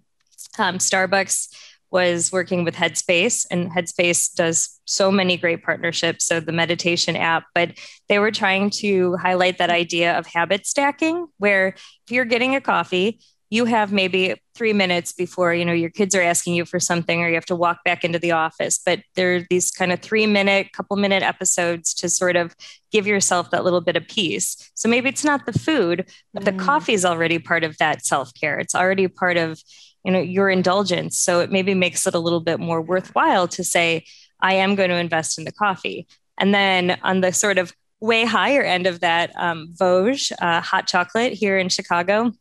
um, 0.58 0.78
Starbucks 0.78 1.48
was 1.92 2.32
working 2.32 2.64
with 2.64 2.76
Headspace, 2.76 3.46
and 3.50 3.72
Headspace 3.72 4.34
does 4.36 4.82
so 4.86 5.12
many 5.12 5.38
great 5.38 5.64
partnerships. 5.64 6.26
So, 6.26 6.40
the 6.40 6.52
meditation 6.52 7.16
app, 7.16 7.46
but 7.54 7.72
they 8.10 8.20
were 8.20 8.32
trying 8.32 8.70
to 8.82 9.16
highlight 9.16 9.60
that 9.60 9.70
idea 9.70 10.18
of 10.18 10.28
habit 10.28 10.66
stacking, 10.66 11.28
where 11.38 11.70
if 11.70 12.12
you're 12.12 12.26
getting 12.26 12.56
a 12.56 12.62
coffee, 12.62 13.22
you 13.50 13.66
have 13.66 13.92
maybe 13.92 14.36
three 14.56 14.74
minutes 14.74 15.12
before 15.12 15.54
you 15.54 15.66
know 15.66 15.74
your 15.74 15.90
kids 15.90 16.16
are 16.16 16.22
asking 16.22 16.56
you 16.56 16.66
for 16.66 16.80
something 16.80 17.22
or 17.22 17.28
you 17.28 17.36
have 17.36 17.46
to 17.46 17.56
walk 17.56 17.84
back 17.84 18.04
into 18.04 18.18
the 18.18 18.32
office 18.32 18.80
but 18.84 19.02
there 19.16 19.36
are 19.36 19.46
these 19.50 19.72
kind 19.72 19.92
of 19.92 20.00
three 20.00 20.26
minute 20.26 20.72
couple 20.74 20.98
minute 20.98 21.24
episodes 21.24 21.94
to 21.94 22.10
sort 22.10 22.36
of 22.36 22.56
give 22.92 23.06
yourself 23.06 23.52
that 23.52 23.64
little 23.64 23.82
bit 23.82 23.98
of 23.98 24.08
peace. 24.08 24.72
So 24.74 24.88
maybe 24.88 25.10
it's 25.10 25.24
not 25.24 25.46
the 25.46 25.54
food 25.54 26.10
but 26.34 26.44
mm. 26.44 26.46
the 26.46 26.64
coffee 26.64 26.94
is 26.94 27.06
already 27.06 27.40
part 27.40 27.64
of 27.64 27.78
that 27.78 28.06
self-care. 28.06 28.60
It's 28.60 28.76
already 28.76 29.08
part 29.08 29.38
of 29.38 29.62
you 30.04 30.12
know 30.12 30.22
your 30.22 30.50
indulgence. 30.50 31.18
So 31.18 31.40
it 31.40 31.52
maybe 31.52 31.74
makes 31.74 32.08
it 32.08 32.16
a 32.16 32.20
little 32.20 32.42
bit 32.42 32.60
more 32.60 32.82
worthwhile 32.82 33.48
to 33.50 33.64
say 33.64 34.06
i 34.42 34.54
am 34.54 34.76
going 34.76 34.90
to 34.90 34.96
invest 34.96 35.38
in 35.38 35.46
the 35.46 35.52
coffee. 35.52 36.08
And 36.38 36.54
then 36.54 36.98
on 37.04 37.22
the 37.22 37.32
sort 37.32 37.58
of 37.58 37.74
way 38.02 38.26
higher 38.26 38.62
end 38.62 38.88
of 38.88 39.00
that 39.00 39.32
um, 39.38 39.74
vosges 39.74 40.32
uh, 40.42 40.62
hot 40.62 40.86
chocolate 40.86 41.34
here 41.34 41.58
in 41.58 41.70
chicago 41.70 42.34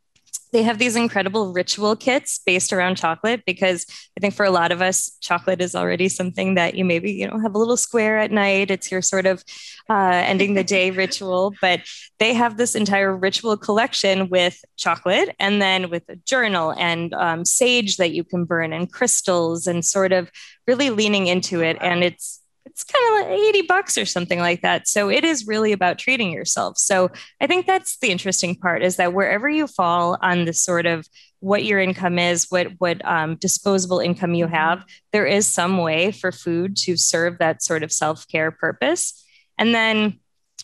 they 0.54 0.62
have 0.62 0.78
these 0.78 0.94
incredible 0.94 1.52
ritual 1.52 1.96
kits 1.96 2.38
based 2.38 2.72
around 2.72 2.96
chocolate 2.96 3.42
because 3.44 3.86
I 4.16 4.20
think 4.20 4.34
for 4.34 4.46
a 4.46 4.52
lot 4.52 4.70
of 4.70 4.80
us, 4.80 5.18
chocolate 5.20 5.60
is 5.60 5.74
already 5.74 6.08
something 6.08 6.54
that 6.54 6.76
you 6.76 6.84
maybe 6.84 7.10
you 7.10 7.26
know 7.26 7.40
have 7.40 7.56
a 7.56 7.58
little 7.58 7.76
square 7.76 8.18
at 8.18 8.30
night. 8.30 8.70
It's 8.70 8.88
your 8.88 9.02
sort 9.02 9.26
of 9.26 9.42
uh, 9.90 10.22
ending 10.24 10.54
the 10.54 10.62
day 10.62 10.90
ritual, 11.02 11.52
but 11.60 11.80
they 12.20 12.34
have 12.34 12.56
this 12.56 12.76
entire 12.76 13.14
ritual 13.16 13.56
collection 13.56 14.28
with 14.28 14.64
chocolate 14.76 15.34
and 15.40 15.60
then 15.60 15.90
with 15.90 16.08
a 16.08 16.14
journal 16.16 16.72
and 16.78 17.12
um, 17.14 17.44
sage 17.44 17.96
that 17.96 18.12
you 18.12 18.22
can 18.22 18.44
burn 18.44 18.72
and 18.72 18.92
crystals 18.92 19.66
and 19.66 19.84
sort 19.84 20.12
of 20.12 20.30
really 20.68 20.90
leaning 20.90 21.26
into 21.26 21.62
it. 21.62 21.76
And 21.80 22.04
it's 22.04 22.43
it's 22.66 22.84
kind 22.84 23.04
of 23.24 23.30
like 23.30 23.38
80 23.38 23.62
bucks 23.62 23.98
or 23.98 24.06
something 24.06 24.38
like 24.38 24.62
that. 24.62 24.88
So 24.88 25.10
it 25.10 25.24
is 25.24 25.46
really 25.46 25.72
about 25.72 25.98
treating 25.98 26.32
yourself. 26.32 26.78
So 26.78 27.10
I 27.40 27.46
think 27.46 27.66
that's 27.66 27.98
the 27.98 28.10
interesting 28.10 28.54
part 28.54 28.82
is 28.82 28.96
that 28.96 29.12
wherever 29.12 29.48
you 29.48 29.66
fall 29.66 30.18
on 30.22 30.44
the 30.44 30.52
sort 30.52 30.86
of 30.86 31.06
what 31.40 31.64
your 31.64 31.78
income 31.78 32.18
is, 32.18 32.46
what 32.48 32.68
what 32.78 33.04
um, 33.04 33.36
disposable 33.36 34.00
income 34.00 34.32
you 34.34 34.46
mm-hmm. 34.46 34.54
have, 34.54 34.84
there 35.12 35.26
is 35.26 35.46
some 35.46 35.78
way 35.78 36.10
for 36.10 36.32
food 36.32 36.76
to 36.78 36.96
serve 36.96 37.38
that 37.38 37.62
sort 37.62 37.82
of 37.82 37.92
self 37.92 38.26
care 38.28 38.50
purpose. 38.50 39.22
And 39.58 39.74
then, 39.74 40.18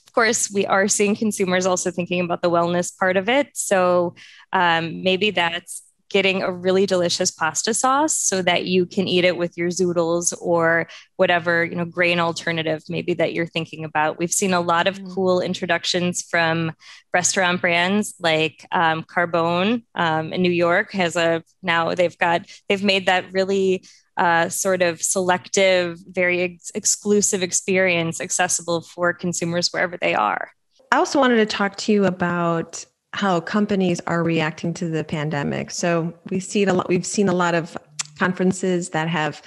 of 0.06 0.12
course, 0.14 0.50
we 0.50 0.66
are 0.66 0.88
seeing 0.88 1.14
consumers 1.14 1.66
also 1.66 1.90
thinking 1.90 2.20
about 2.22 2.40
the 2.40 2.50
wellness 2.50 2.96
part 2.98 3.18
of 3.18 3.28
it. 3.28 3.50
So 3.52 4.14
um, 4.52 5.02
maybe 5.02 5.30
that's 5.30 5.82
getting 6.10 6.42
a 6.42 6.52
really 6.52 6.86
delicious 6.86 7.30
pasta 7.30 7.72
sauce 7.72 8.18
so 8.18 8.42
that 8.42 8.66
you 8.66 8.84
can 8.84 9.08
eat 9.08 9.24
it 9.24 9.36
with 9.36 9.56
your 9.56 9.68
zoodles 9.68 10.34
or 10.40 10.88
whatever 11.16 11.64
you 11.64 11.74
know 11.74 11.84
grain 11.84 12.20
alternative 12.20 12.82
maybe 12.88 13.14
that 13.14 13.32
you're 13.32 13.46
thinking 13.46 13.84
about 13.84 14.18
we've 14.18 14.32
seen 14.32 14.52
a 14.52 14.60
lot 14.60 14.86
of 14.86 14.98
mm. 14.98 15.14
cool 15.14 15.40
introductions 15.40 16.22
from 16.22 16.72
restaurant 17.14 17.60
brands 17.60 18.14
like 18.18 18.66
um, 18.72 19.02
carbone 19.02 19.82
um, 19.94 20.32
in 20.32 20.42
new 20.42 20.50
york 20.50 20.92
has 20.92 21.16
a 21.16 21.42
now 21.62 21.94
they've 21.94 22.18
got 22.18 22.44
they've 22.68 22.84
made 22.84 23.06
that 23.06 23.32
really 23.32 23.82
uh, 24.16 24.48
sort 24.50 24.82
of 24.82 25.00
selective 25.00 25.98
very 26.06 26.42
ex- 26.42 26.70
exclusive 26.74 27.42
experience 27.42 28.20
accessible 28.20 28.82
for 28.82 29.14
consumers 29.14 29.70
wherever 29.72 29.96
they 29.96 30.14
are 30.14 30.50
I 30.92 30.96
also 30.96 31.20
wanted 31.20 31.36
to 31.36 31.46
talk 31.46 31.76
to 31.76 31.92
you 31.92 32.04
about 32.04 32.84
how 33.12 33.40
companies 33.40 34.00
are 34.06 34.22
reacting 34.22 34.72
to 34.74 34.88
the 34.88 35.04
pandemic. 35.04 35.70
So 35.70 36.14
we 36.30 36.40
see 36.40 36.64
a 36.64 36.72
lot. 36.72 36.88
We've 36.88 37.06
seen 37.06 37.28
a 37.28 37.34
lot 37.34 37.54
of 37.54 37.76
conferences 38.18 38.90
that 38.90 39.08
have, 39.08 39.42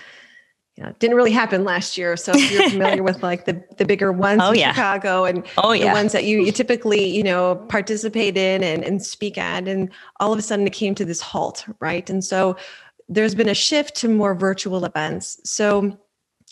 you 0.76 0.84
know, 0.84 0.94
didn't 1.00 1.16
really 1.16 1.32
happen 1.32 1.64
last 1.64 1.98
year. 1.98 2.18
So 2.18 2.34
if 2.36 2.52
you're 2.52 2.70
familiar 2.70 3.04
with 3.04 3.24
like 3.24 3.46
the 3.46 3.64
the 3.78 3.86
bigger 3.86 4.12
ones 4.12 4.42
oh, 4.44 4.52
in 4.52 4.60
yeah. 4.60 4.74
Chicago 4.74 5.26
and 5.26 5.46
oh, 5.58 5.72
the 5.72 5.80
yeah. 5.80 5.94
ones 5.94 6.12
that 6.12 6.26
you 6.26 6.42
you 6.42 6.52
typically 6.52 7.06
you 7.06 7.24
know 7.24 7.56
participate 7.70 8.36
in 8.36 8.64
and 8.64 8.84
and 8.84 9.04
speak 9.04 9.38
at, 9.38 9.68
and 9.68 9.90
all 10.20 10.34
of 10.34 10.40
a 10.40 10.42
sudden 10.42 10.68
it 10.68 10.74
came 10.74 10.96
to 10.96 11.06
this 11.06 11.22
halt, 11.22 11.66
right? 11.80 12.10
And 12.10 12.24
so 12.24 12.58
there's 13.08 13.36
been 13.36 13.50
a 13.50 13.54
shift 13.54 13.96
to 13.98 14.10
more 14.10 14.36
virtual 14.36 14.86
events. 14.86 15.40
So 15.44 15.98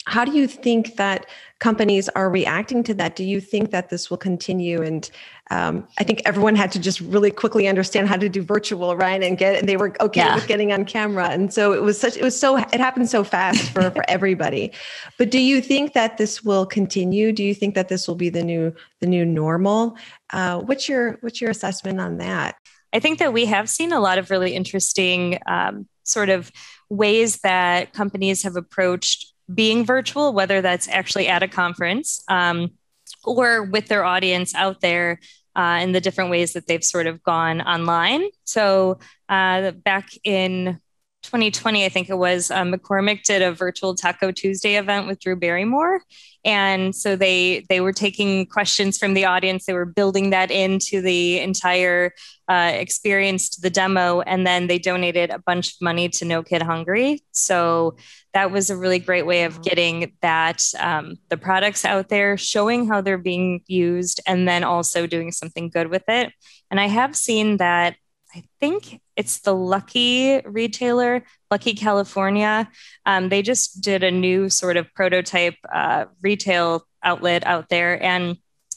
how 0.06 0.24
do 0.24 0.32
you 0.32 0.46
think 0.46 0.96
that 0.96 1.26
companies 1.60 2.08
are 2.10 2.28
reacting 2.28 2.82
to 2.82 2.94
that? 2.94 3.14
Do 3.14 3.22
you 3.22 3.40
think 3.40 3.70
that 3.70 3.88
this 3.88 4.10
will 4.10 4.16
continue? 4.16 4.82
And 4.82 5.08
um, 5.50 5.86
I 5.98 6.02
think 6.02 6.22
everyone 6.24 6.56
had 6.56 6.72
to 6.72 6.80
just 6.80 7.00
really 7.00 7.30
quickly 7.30 7.68
understand 7.68 8.08
how 8.08 8.16
to 8.16 8.28
do 8.28 8.42
virtual, 8.42 8.96
right? 8.96 9.22
And 9.22 9.38
get 9.38 9.66
they 9.66 9.76
were 9.76 9.94
okay 10.00 10.22
yeah. 10.22 10.34
with 10.34 10.48
getting 10.48 10.72
on 10.72 10.84
camera. 10.84 11.28
And 11.28 11.52
so 11.52 11.72
it 11.72 11.82
was 11.82 12.00
such 12.00 12.16
it 12.16 12.22
was 12.24 12.38
so 12.38 12.56
it 12.56 12.80
happened 12.80 13.08
so 13.08 13.22
fast 13.22 13.70
for 13.70 13.90
for 13.90 14.04
everybody. 14.08 14.72
But 15.18 15.30
do 15.30 15.38
you 15.38 15.60
think 15.60 15.92
that 15.92 16.18
this 16.18 16.42
will 16.42 16.66
continue? 16.66 17.32
Do 17.32 17.44
you 17.44 17.54
think 17.54 17.74
that 17.76 17.88
this 17.88 18.08
will 18.08 18.16
be 18.16 18.28
the 18.28 18.42
new 18.42 18.74
the 19.00 19.06
new 19.06 19.24
normal? 19.24 19.96
Uh, 20.32 20.58
what's 20.60 20.88
your 20.88 21.18
what's 21.20 21.40
your 21.40 21.50
assessment 21.50 22.00
on 22.00 22.18
that? 22.18 22.56
I 22.92 22.98
think 22.98 23.20
that 23.20 23.32
we 23.32 23.46
have 23.46 23.70
seen 23.70 23.92
a 23.92 24.00
lot 24.00 24.18
of 24.18 24.30
really 24.30 24.54
interesting 24.54 25.38
um, 25.46 25.86
sort 26.02 26.28
of 26.28 26.50
ways 26.88 27.38
that 27.38 27.92
companies 27.92 28.42
have 28.42 28.56
approached 28.56 29.31
being 29.54 29.84
virtual, 29.84 30.32
whether 30.32 30.60
that's 30.60 30.88
actually 30.88 31.28
at 31.28 31.42
a 31.42 31.48
conference 31.48 32.22
um, 32.28 32.72
or 33.24 33.62
with 33.62 33.86
their 33.86 34.04
audience 34.04 34.54
out 34.54 34.80
there 34.80 35.20
uh, 35.54 35.80
in 35.82 35.92
the 35.92 36.00
different 36.00 36.30
ways 36.30 36.52
that 36.52 36.66
they've 36.66 36.84
sort 36.84 37.06
of 37.06 37.22
gone 37.22 37.60
online. 37.60 38.28
So 38.44 38.98
uh, 39.28 39.72
back 39.72 40.08
in 40.24 40.80
2020, 41.32 41.86
I 41.86 41.88
think 41.88 42.10
it 42.10 42.18
was, 42.18 42.50
um, 42.50 42.74
McCormick 42.74 43.22
did 43.22 43.40
a 43.40 43.52
virtual 43.52 43.94
Taco 43.94 44.30
Tuesday 44.30 44.76
event 44.76 45.06
with 45.06 45.18
Drew 45.18 45.34
Barrymore, 45.34 46.02
and 46.44 46.94
so 46.94 47.16
they 47.16 47.64
they 47.70 47.80
were 47.80 47.94
taking 47.94 48.44
questions 48.44 48.98
from 48.98 49.14
the 49.14 49.24
audience. 49.24 49.64
They 49.64 49.72
were 49.72 49.86
building 49.86 50.28
that 50.30 50.50
into 50.50 51.00
the 51.00 51.40
entire 51.40 52.12
uh, 52.48 52.72
experience 52.74 53.48
to 53.50 53.62
the 53.62 53.70
demo, 53.70 54.20
and 54.20 54.46
then 54.46 54.66
they 54.66 54.78
donated 54.78 55.30
a 55.30 55.38
bunch 55.38 55.68
of 55.68 55.80
money 55.80 56.10
to 56.10 56.26
No 56.26 56.42
Kid 56.42 56.60
Hungry. 56.60 57.24
So 57.30 57.96
that 58.34 58.50
was 58.50 58.68
a 58.68 58.76
really 58.76 58.98
great 58.98 59.24
way 59.24 59.44
of 59.44 59.62
getting 59.62 60.12
that 60.20 60.62
um, 60.78 61.16
the 61.30 61.38
products 61.38 61.86
out 61.86 62.10
there, 62.10 62.36
showing 62.36 62.88
how 62.88 63.00
they're 63.00 63.16
being 63.16 63.62
used, 63.66 64.20
and 64.26 64.46
then 64.46 64.64
also 64.64 65.06
doing 65.06 65.32
something 65.32 65.70
good 65.70 65.88
with 65.88 66.04
it. 66.08 66.30
And 66.70 66.78
I 66.78 66.88
have 66.88 67.16
seen 67.16 67.56
that 67.56 67.96
I 68.34 68.44
think 68.60 69.00
it's 69.16 69.40
the 69.40 69.54
Lucky 69.54 70.40
retailer, 70.44 71.22
Lucky 71.50 71.74
California. 71.74 72.68
Um, 73.04 73.28
they 73.28 73.42
just 73.42 73.82
did 73.82 74.02
a 74.02 74.10
new 74.10 74.48
sort 74.48 74.76
of 74.76 74.92
prototype 74.94 75.56
uh, 75.72 76.06
retail 76.22 76.86
outlet 77.02 77.46
out 77.46 77.68
there, 77.68 78.02
and 78.02 78.36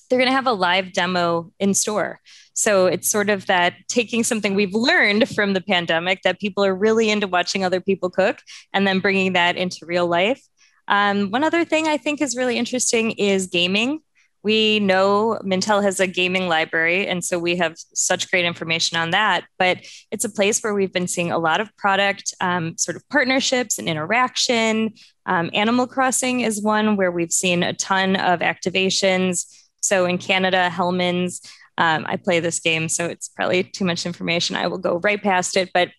they're 0.09 0.19
going 0.19 0.29
to 0.29 0.35
have 0.35 0.47
a 0.47 0.53
live 0.53 0.91
demo 0.91 1.51
in 1.59 1.73
store. 1.73 2.19
So 2.53 2.85
it's 2.85 3.09
sort 3.09 3.29
of 3.29 3.45
that 3.47 3.75
taking 3.87 4.23
something 4.23 4.55
we've 4.55 4.73
learned 4.73 5.29
from 5.29 5.53
the 5.53 5.61
pandemic 5.61 6.21
that 6.23 6.39
people 6.39 6.63
are 6.63 6.75
really 6.75 7.09
into 7.09 7.27
watching 7.27 7.63
other 7.63 7.81
people 7.81 8.09
cook 8.09 8.39
and 8.73 8.85
then 8.85 8.99
bringing 8.99 9.33
that 9.33 9.57
into 9.57 9.85
real 9.85 10.07
life. 10.07 10.41
Um, 10.87 11.31
one 11.31 11.43
other 11.43 11.65
thing 11.65 11.87
I 11.87 11.97
think 11.97 12.21
is 12.21 12.37
really 12.37 12.57
interesting 12.57 13.11
is 13.11 13.47
gaming 13.47 14.01
we 14.45 14.79
know 14.79 15.39
Mintel 15.43 15.81
has 15.81 15.99
a 15.99 16.05
gaming 16.05 16.47
library, 16.47 17.07
and 17.07 17.25
so 17.25 17.39
we 17.39 17.55
have 17.55 17.75
such 17.95 18.29
great 18.29 18.45
information 18.45 18.95
on 18.95 19.09
that. 19.09 19.45
But 19.57 19.79
it's 20.11 20.23
a 20.23 20.29
place 20.29 20.61
where 20.61 20.75
we've 20.75 20.93
been 20.93 21.07
seeing 21.07 21.31
a 21.31 21.39
lot 21.39 21.61
of 21.61 21.75
product 21.77 22.31
um, 22.39 22.77
sort 22.77 22.95
of 22.95 23.09
partnerships 23.09 23.79
and 23.79 23.89
interaction. 23.89 24.93
Um, 25.25 25.49
Animal 25.55 25.87
Crossing 25.87 26.41
is 26.41 26.61
one 26.61 26.95
where 26.95 27.09
we've 27.09 27.31
seen 27.31 27.63
a 27.63 27.73
ton 27.73 28.17
of 28.17 28.41
activations. 28.41 29.47
So 29.81 30.05
in 30.05 30.19
Canada, 30.19 30.69
Hellmann's, 30.69 31.41
um, 31.79 32.05
I 32.07 32.17
play 32.17 32.39
this 32.39 32.59
game, 32.59 32.87
so 32.87 33.07
it's 33.07 33.29
probably 33.29 33.63
too 33.63 33.83
much 33.83 34.05
information. 34.05 34.55
I 34.55 34.67
will 34.67 34.77
go 34.77 34.99
right 34.99 35.21
past 35.21 35.57
it. 35.57 35.71
But 35.73 35.89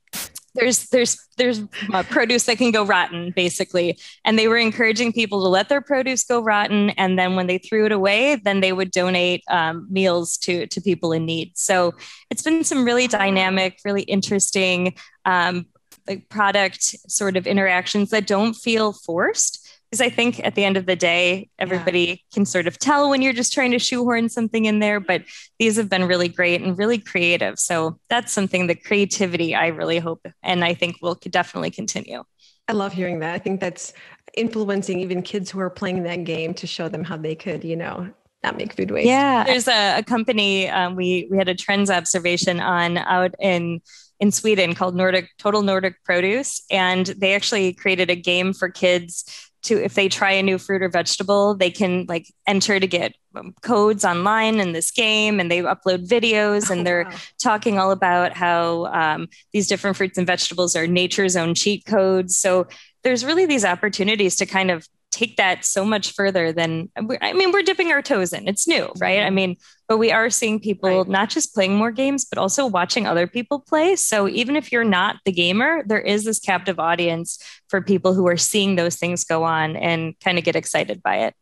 there's 0.57 0.89
there's 0.89 1.19
there's 1.37 1.63
uh, 1.93 2.03
produce 2.05 2.45
that 2.45 2.59
can 2.59 2.71
go 2.71 2.85
rotten 2.85 3.33
basically. 3.37 3.99
And 4.25 4.39
they 4.39 4.49
were 4.49 4.57
encouraging 4.57 5.13
people 5.13 5.43
to 5.43 5.49
let 5.49 5.69
their 5.69 5.81
produce 5.81 6.25
go 6.25 6.41
rotten. 6.41 6.91
And 6.91 7.19
then 7.19 7.37
when 7.37 7.47
they 7.47 7.59
threw 7.59 7.87
it 7.87 7.93
away 7.93 8.37
then 8.37 8.61
they 8.61 8.73
would 8.73 8.91
donate 8.91 9.45
um, 9.49 9.87
meals 9.91 10.37
to 10.39 10.67
to 10.67 10.81
people 10.81 11.13
in 11.13 11.25
need. 11.25 11.57
So 11.57 11.95
it's 12.31 12.43
been 12.43 12.65
some 12.65 12.85
really 12.85 13.07
dynamic 13.07 13.81
really 13.85 14.03
interesting 14.03 14.95
um, 15.25 15.67
like 16.09 16.29
product 16.29 16.83
sort 17.11 17.37
of 17.37 17.47
interactions 17.47 18.11
that 18.11 18.27
don't 18.27 18.55
feel 18.55 18.93
forced 18.93 19.67
because 19.91 20.01
I 20.01 20.11
think 20.11 20.45
at 20.45 20.55
the 20.55 20.65
end 20.65 20.77
of 20.77 20.87
the 20.87 20.97
day, 20.97 21.49
everybody 21.59 22.01
yeah. 22.01 22.15
can 22.35 22.45
sort 22.45 22.67
of 22.67 22.79
tell 22.79 23.09
when 23.09 23.23
you're 23.23 23.33
just 23.33 23.53
trying 23.53 23.71
to 23.71 23.79
shoehorn 23.79 24.29
something 24.29 24.65
in 24.65 24.81
there. 24.81 24.99
But 24.99 25.23
these 25.59 25.77
have 25.77 25.89
been 25.89 26.05
really 26.05 26.29
great 26.29 26.61
and 26.61 26.77
really 26.77 26.99
creative. 26.99 27.59
So 27.59 27.99
that's 28.11 28.33
something 28.33 28.67
the 28.67 28.75
creativity 28.75 29.55
I 29.55 29.69
really 29.69 29.99
hope 29.99 30.27
and 30.43 30.65
I 30.65 30.75
think 30.75 30.97
will 31.03 31.15
definitely 31.15 31.71
continue. 31.71 32.25
I 32.69 32.73
love 32.73 32.93
hearing 32.93 33.21
that. 33.21 33.35
I 33.35 33.39
think 33.39 33.61
that's 33.61 33.93
influencing 34.37 35.01
even 35.01 35.23
kids 35.23 35.51
who 35.51 35.61
are 35.61 35.71
playing 35.71 36.03
that 36.03 36.25
game 36.25 36.53
to 36.55 36.67
show 36.67 36.89
them 36.89 37.05
how 37.05 37.17
they 37.17 37.37
could, 37.37 37.63
you 37.63 37.77
know, 37.77 38.11
not 38.43 38.57
make 38.57 38.75
food 38.75 38.91
waste. 38.91 39.07
Yeah, 39.07 39.45
there's 39.45 39.69
a, 39.69 39.99
a 39.99 40.03
company 40.03 40.69
um, 40.69 40.95
we 40.95 41.29
we 41.31 41.39
had 41.39 41.49
a 41.49 41.55
trends 41.55 41.91
observation 41.91 42.61
on 42.61 42.99
out 42.99 43.35
in 43.41 43.81
in 44.19 44.33
Sweden 44.33 44.75
called 44.75 44.97
Nordic 44.97 45.29
Total 45.39 45.63
Nordic 45.63 46.03
Produce, 46.05 46.63
and 46.71 47.07
they 47.07 47.35
actually 47.35 47.73
created 47.73 48.11
a 48.11 48.17
game 48.17 48.53
for 48.53 48.69
kids 48.69 49.46
to 49.67 49.83
if 49.83 49.95
they 49.95 50.09
try 50.09 50.33
a 50.33 50.43
new 50.43 50.59
fruit 50.59 50.83
or 50.83 50.89
vegetable 50.89 51.55
they 51.55 51.71
can 51.71 52.05
like 52.09 52.27
enter 52.47 52.81
to 52.81 52.87
get 52.87 53.15
um, 53.35 53.55
codes 53.63 54.05
online 54.05 54.59
in 54.61 54.73
this 54.73 54.91
game 54.91 55.39
and 55.39 55.51
they 55.51 55.61
upload 55.61 56.07
videos 56.09 56.71
and 56.71 56.81
oh, 56.81 56.85
they're 56.85 57.05
wow. 57.05 57.17
talking 57.43 57.79
all 57.79 57.91
about 57.91 58.33
how 58.33 58.87
um, 58.87 59.29
these 59.53 59.69
different 59.69 59.97
fruits 59.97 60.19
and 60.19 60.27
vegetables 60.27 60.75
are 60.75 60.87
nature's 60.87 61.37
own 61.37 61.55
cheat 61.55 61.85
codes 61.85 62.37
so 62.37 62.67
there's 63.03 63.25
really 63.25 63.47
these 63.47 63.65
opportunities 63.65 64.37
to 64.37 64.47
kind 64.47 64.71
of 64.71 64.89
take 65.17 65.37
that 65.37 65.65
so 65.65 65.85
much 65.85 66.13
further 66.13 66.53
than 66.53 66.91
I 66.97 67.33
mean, 67.33 67.51
we're 67.51 67.63
dipping 67.63 67.91
our 67.91 68.03
toes 68.03 68.33
in. 68.33 68.47
It's 68.49 68.69
new, 68.69 68.93
right? 68.99 69.21
I 69.21 69.27
mm-hmm. 69.27 69.35
mean, 69.35 69.57
but 69.89 69.99
we 69.99 70.11
are 70.11 70.31
seeing 70.31 70.61
people 70.61 70.99
right. 70.99 71.09
not 71.09 71.31
just 71.31 71.55
playing 71.55 71.77
more 71.77 71.91
games, 71.91 72.25
but 72.25 72.39
also 72.39 72.67
watching 72.67 73.07
other 73.07 73.27
people 73.27 73.61
play. 73.61 73.97
So 73.97 74.29
even 74.29 74.57
if 74.57 74.73
you're 74.73 74.85
not 74.85 75.17
the 75.25 75.33
gamer, 75.33 75.83
there 75.87 76.01
is 76.01 76.25
this 76.25 76.41
captive 76.41 76.79
audience 76.79 77.39
for 77.69 77.81
people 77.81 78.15
who 78.15 78.27
are 78.29 78.37
seeing 78.37 78.77
those 78.77 78.97
things 78.97 79.25
go 79.25 79.45
on 79.45 79.77
and 79.77 80.19
kind 80.21 80.39
of 80.39 80.45
get 80.45 80.57
excited 80.57 81.03
by 81.03 81.19
it. 81.19 81.35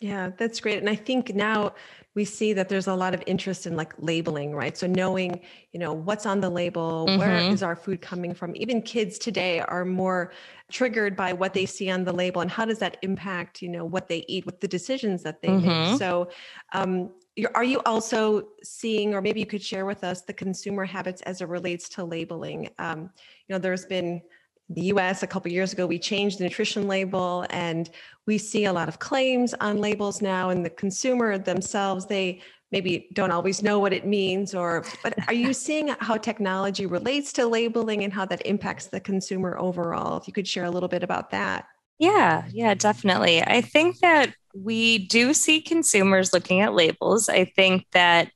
Yeah, 0.00 0.30
that's 0.36 0.58
great. 0.60 0.78
And 0.78 0.90
I 0.90 0.96
think 0.96 1.34
now 1.34 1.74
we 2.14 2.24
see 2.24 2.52
that 2.52 2.68
there's 2.68 2.88
a 2.88 2.94
lot 2.94 3.14
of 3.14 3.22
interest 3.26 3.66
in 3.66 3.74
like 3.74 3.94
labeling, 3.98 4.54
right? 4.54 4.76
So 4.76 4.86
knowing, 4.86 5.40
you 5.72 5.80
know, 5.80 5.92
what's 5.92 6.26
on 6.26 6.40
the 6.40 6.50
label, 6.50 7.06
mm-hmm. 7.06 7.18
where 7.18 7.36
is 7.36 7.62
our 7.62 7.74
food 7.74 8.02
coming 8.02 8.34
from? 8.34 8.54
Even 8.56 8.82
kids 8.82 9.18
today 9.18 9.60
are 9.60 9.84
more 9.84 10.32
triggered 10.70 11.16
by 11.16 11.32
what 11.32 11.54
they 11.54 11.64
see 11.64 11.90
on 11.90 12.04
the 12.04 12.12
label 12.12 12.42
and 12.42 12.50
how 12.50 12.66
does 12.66 12.78
that 12.80 12.98
impact, 13.02 13.62
you 13.62 13.68
know, 13.68 13.84
what 13.84 14.08
they 14.08 14.24
eat, 14.28 14.44
with 14.44 14.60
the 14.60 14.68
decisions 14.68 15.22
that 15.22 15.40
they 15.40 15.48
mm-hmm. 15.48 15.66
make. 15.92 15.98
So 15.98 16.28
um, 16.74 17.10
are 17.54 17.64
you 17.64 17.80
also 17.86 18.48
seeing, 18.62 19.14
or 19.14 19.22
maybe 19.22 19.40
you 19.40 19.46
could 19.46 19.62
share 19.62 19.86
with 19.86 20.04
us 20.04 20.22
the 20.22 20.32
consumer 20.32 20.84
habits 20.84 21.22
as 21.22 21.40
it 21.40 21.48
relates 21.48 21.88
to 21.90 22.04
labeling? 22.04 22.68
Um, 22.78 23.10
you 23.48 23.54
know, 23.54 23.58
there's 23.58 23.86
been 23.86 24.22
the 24.68 24.82
US 24.84 25.22
a 25.22 25.26
couple 25.26 25.50
years 25.50 25.72
ago, 25.72 25.86
we 25.86 25.98
changed 25.98 26.38
the 26.38 26.44
nutrition 26.44 26.88
label 26.88 27.46
and 27.50 27.90
we 28.26 28.38
see 28.38 28.64
a 28.66 28.72
lot 28.72 28.88
of 28.88 28.98
claims 28.98 29.54
on 29.60 29.78
labels 29.78 30.22
now 30.22 30.50
and 30.50 30.64
the 30.64 30.70
consumer 30.70 31.36
themselves, 31.38 32.06
they 32.06 32.40
maybe 32.70 33.08
don't 33.12 33.30
always 33.30 33.62
know 33.62 33.78
what 33.78 33.92
it 33.92 34.06
means 34.06 34.54
or 34.54 34.84
but 35.02 35.14
are 35.28 35.34
you 35.34 35.52
seeing 35.66 35.88
how 36.00 36.16
technology 36.16 36.86
relates 36.86 37.32
to 37.34 37.46
labeling 37.46 38.04
and 38.04 38.12
how 38.12 38.24
that 38.24 38.44
impacts 38.46 38.86
the 38.86 39.00
consumer 39.00 39.58
overall? 39.58 40.16
If 40.16 40.26
you 40.26 40.32
could 40.32 40.48
share 40.48 40.64
a 40.64 40.70
little 40.70 40.88
bit 40.88 41.02
about 41.02 41.30
that. 41.30 41.66
Yeah, 41.98 42.44
yeah, 42.50 42.74
definitely. 42.74 43.42
I 43.42 43.60
think 43.60 43.98
that 44.00 44.34
we 44.54 44.98
do 44.98 45.34
see 45.34 45.60
consumers 45.60 46.32
looking 46.32 46.60
at 46.60 46.74
labels. 46.74 47.28
I 47.28 47.44
think 47.44 47.86
that 47.92 48.30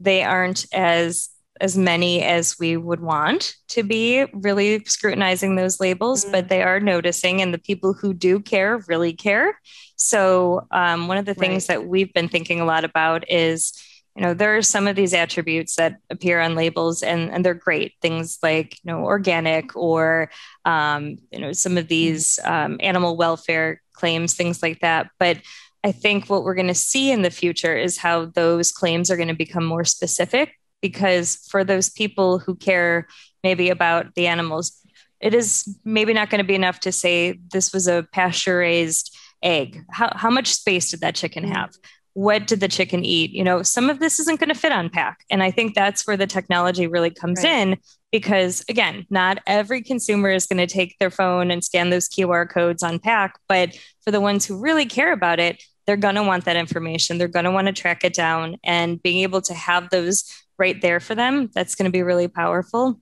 they 0.00 0.22
aren't 0.22 0.66
as 0.72 1.30
as 1.60 1.76
many 1.76 2.22
as 2.22 2.56
we 2.58 2.76
would 2.76 3.00
want 3.00 3.56
to 3.68 3.82
be 3.82 4.24
really 4.32 4.84
scrutinizing 4.84 5.56
those 5.56 5.80
labels, 5.80 6.22
mm-hmm. 6.22 6.32
but 6.32 6.48
they 6.48 6.62
are 6.62 6.80
noticing, 6.80 7.42
and 7.42 7.52
the 7.52 7.58
people 7.58 7.92
who 7.92 8.14
do 8.14 8.40
care 8.40 8.82
really 8.86 9.12
care. 9.12 9.58
So, 9.96 10.66
um, 10.70 11.08
one 11.08 11.18
of 11.18 11.24
the 11.24 11.34
things 11.34 11.68
right. 11.68 11.78
that 11.78 11.88
we've 11.88 12.12
been 12.12 12.28
thinking 12.28 12.60
a 12.60 12.64
lot 12.64 12.84
about 12.84 13.28
is, 13.28 13.72
you 14.14 14.22
know, 14.22 14.34
there 14.34 14.56
are 14.56 14.62
some 14.62 14.86
of 14.86 14.96
these 14.96 15.14
attributes 15.14 15.76
that 15.76 15.98
appear 16.10 16.40
on 16.40 16.54
labels, 16.54 17.02
and 17.02 17.30
and 17.30 17.44
they're 17.44 17.54
great 17.54 17.94
things 18.00 18.38
like 18.42 18.76
you 18.84 18.92
know 18.92 19.04
organic 19.04 19.76
or 19.76 20.30
um, 20.64 21.18
you 21.32 21.40
know 21.40 21.52
some 21.52 21.76
of 21.76 21.88
these 21.88 22.38
um, 22.44 22.78
animal 22.80 23.16
welfare 23.16 23.82
claims, 23.98 24.34
things 24.34 24.62
like 24.62 24.80
that, 24.80 25.08
but 25.18 25.38
I 25.84 25.92
think 25.92 26.28
what 26.28 26.42
we're 26.42 26.54
going 26.54 26.66
to 26.66 26.74
see 26.74 27.10
in 27.10 27.22
the 27.22 27.30
future 27.30 27.76
is 27.76 27.98
how 27.98 28.26
those 28.26 28.72
claims 28.72 29.10
are 29.10 29.16
going 29.16 29.28
to 29.28 29.34
become 29.34 29.64
more 29.64 29.84
specific 29.84 30.58
because 30.80 31.46
for 31.50 31.64
those 31.64 31.90
people 31.90 32.38
who 32.38 32.56
care 32.56 33.06
maybe 33.44 33.70
about 33.70 34.14
the 34.14 34.26
animals, 34.26 34.84
it 35.20 35.34
is 35.34 35.78
maybe 35.84 36.12
not 36.12 36.30
going 36.30 36.40
to 36.40 36.46
be 36.46 36.54
enough 36.54 36.80
to 36.80 36.92
say 36.92 37.38
this 37.52 37.72
was 37.72 37.86
a 37.86 38.06
pasture 38.12 38.58
raised 38.58 39.16
egg. 39.42 39.84
How, 39.90 40.12
how 40.14 40.30
much 40.30 40.52
space 40.52 40.90
did 40.90 41.00
that 41.00 41.14
chicken 41.14 41.44
mm. 41.44 41.54
have? 41.54 41.70
What 42.18 42.48
did 42.48 42.58
the 42.58 42.66
chicken 42.66 43.04
eat? 43.04 43.30
You 43.30 43.44
know, 43.44 43.62
some 43.62 43.88
of 43.88 44.00
this 44.00 44.18
isn't 44.18 44.40
going 44.40 44.48
to 44.48 44.54
fit 44.54 44.72
on 44.72 44.90
pack. 44.90 45.24
And 45.30 45.40
I 45.40 45.52
think 45.52 45.74
that's 45.74 46.04
where 46.04 46.16
the 46.16 46.26
technology 46.26 46.88
really 46.88 47.10
comes 47.10 47.44
right. 47.44 47.52
in 47.52 47.76
because, 48.10 48.64
again, 48.68 49.06
not 49.08 49.38
every 49.46 49.82
consumer 49.82 50.30
is 50.30 50.46
going 50.46 50.58
to 50.58 50.66
take 50.66 50.98
their 50.98 51.10
phone 51.10 51.52
and 51.52 51.62
scan 51.62 51.90
those 51.90 52.08
QR 52.08 52.48
codes 52.48 52.82
on 52.82 52.98
pack. 52.98 53.38
But 53.48 53.78
for 54.02 54.10
the 54.10 54.20
ones 54.20 54.44
who 54.44 54.58
really 54.58 54.86
care 54.86 55.12
about 55.12 55.38
it, 55.38 55.62
they're 55.86 55.96
going 55.96 56.16
to 56.16 56.22
want 56.24 56.44
that 56.46 56.56
information. 56.56 57.18
They're 57.18 57.28
going 57.28 57.44
to 57.44 57.52
want 57.52 57.68
to 57.68 57.72
track 57.72 58.02
it 58.02 58.14
down 58.14 58.56
and 58.64 59.00
being 59.00 59.18
able 59.22 59.40
to 59.42 59.54
have 59.54 59.90
those 59.90 60.24
right 60.58 60.80
there 60.80 61.00
for 61.00 61.14
them, 61.14 61.50
that's 61.54 61.74
going 61.74 61.84
to 61.84 61.92
be 61.92 62.02
really 62.02 62.28
powerful, 62.28 63.00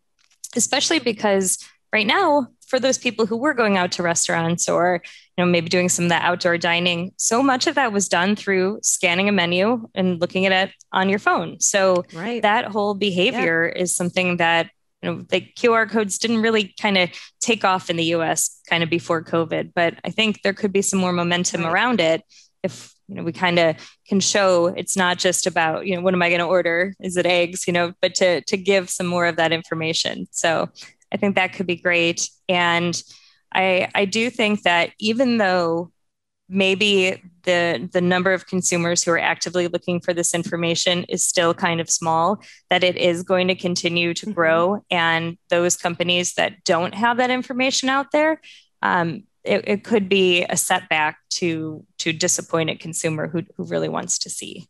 especially 0.55 0.99
because 0.99 1.59
right 1.93 2.07
now, 2.07 2.49
for 2.67 2.79
those 2.79 2.99
people 2.99 3.27
who 3.27 3.37
were 3.37 3.55
going 3.55 3.77
out 3.77 3.93
to 3.93 4.03
restaurants 4.03 4.69
or 4.69 5.03
you 5.37 5.45
know 5.45 5.51
maybe 5.51 5.69
doing 5.69 5.89
some 5.89 6.07
of 6.07 6.09
that 6.09 6.25
outdoor 6.25 6.59
dining 6.59 7.13
so 7.17 7.43
much 7.43 7.67
of 7.67 7.75
that 7.75 7.93
was 7.93 8.09
done 8.09 8.37
through 8.37 8.79
scanning 8.83 9.29
a 9.29 9.33
menu 9.33 9.89
and 9.95 10.21
looking 10.21 10.47
at 10.47 10.69
it 10.69 10.75
on 10.93 11.09
your 11.09 11.19
phone 11.19 11.61
so 11.61 12.05
right. 12.13 12.43
that 12.43 12.67
whole 12.67 12.95
behavior 12.95 13.73
yeah. 13.75 13.83
is 13.83 13.95
something 13.95 14.39
that 14.39 14.71
you 15.03 15.11
know 15.11 15.23
the 15.29 15.41
qr 15.57 15.89
codes 15.89 16.19
didn't 16.19 16.43
really 16.43 16.75
kind 16.81 16.99
of 16.99 17.11
take 17.41 17.65
off 17.65 17.91
in 17.91 17.97
the 17.97 18.05
us 18.05 18.61
kind 18.69 18.83
of 18.83 18.91
before 18.91 19.23
covid 19.23 19.73
but 19.75 19.95
i 20.05 20.11
think 20.11 20.43
there 20.43 20.55
could 20.55 20.73
be 20.73 20.83
some 20.83 20.99
more 20.99 21.13
momentum 21.13 21.63
right. 21.63 21.73
around 21.73 22.01
it 22.01 22.23
if 22.63 22.95
you 23.09 23.15
know 23.15 23.23
we 23.23 23.33
kind 23.33 23.59
of 23.59 23.77
can 24.09 24.21
show 24.21 24.67
it's 24.67 24.97
not 24.97 25.19
just 25.19 25.47
about 25.47 25.87
you 25.87 25.95
know 25.95 26.03
what 26.03 26.15
am 26.15 26.23
i 26.23 26.29
going 26.29 26.41
to 26.41 26.47
order 26.47 26.95
is 27.01 27.17
it 27.17 27.27
eggs 27.27 27.67
you 27.67 27.73
know 27.73 27.93
but 28.01 28.15
to 28.15 28.41
to 28.43 28.57
give 28.57 28.89
some 28.89 29.07
more 29.07 29.27
of 29.27 29.37
that 29.37 29.53
information 29.53 30.27
so 30.31 30.69
i 31.13 31.17
think 31.17 31.35
that 31.35 31.53
could 31.53 31.67
be 31.67 31.77
great 31.77 32.29
and 32.49 33.03
i 33.57 33.91
i 33.95 34.05
do 34.05 34.31
think 34.31 34.63
that 34.63 34.91
even 34.99 35.39
though 35.39 35.91
maybe 36.49 37.23
the 37.43 37.89
the 37.93 38.01
number 38.01 38.33
of 38.33 38.47
consumers 38.47 39.03
who 39.03 39.11
are 39.11 39.19
actively 39.19 39.69
looking 39.69 40.01
for 40.01 40.13
this 40.13 40.35
information 40.35 41.05
is 41.05 41.25
still 41.25 41.55
kind 41.55 41.81
of 41.81 41.91
small 41.91 42.41
that 42.71 42.85
it 42.85 42.97
is 42.97 43.23
going 43.23 43.49
to 43.49 43.55
continue 43.55 44.15
to 44.15 44.27
mm-hmm. 44.27 44.35
grow 44.35 44.69
mm-hmm. 44.69 44.83
and 44.91 45.39
those 45.49 45.77
companies 45.77 46.35
that 46.35 46.63
don't 46.65 46.95
have 46.95 47.17
that 47.17 47.31
information 47.31 47.89
out 47.89 48.13
there 48.13 48.41
um, 48.83 49.25
it, 49.43 49.67
it 49.67 49.85
could 49.85 50.09
be 50.09 50.45
a 50.45 50.57
setback 50.57 51.19
to 51.31 51.85
to 51.99 52.13
disappointed 52.13 52.81
consumer 52.81 53.29
who, 53.29 53.43
who 53.57 53.65
really 53.65 53.89
wants 53.89 54.19
to 54.19 54.31
see 54.31 54.69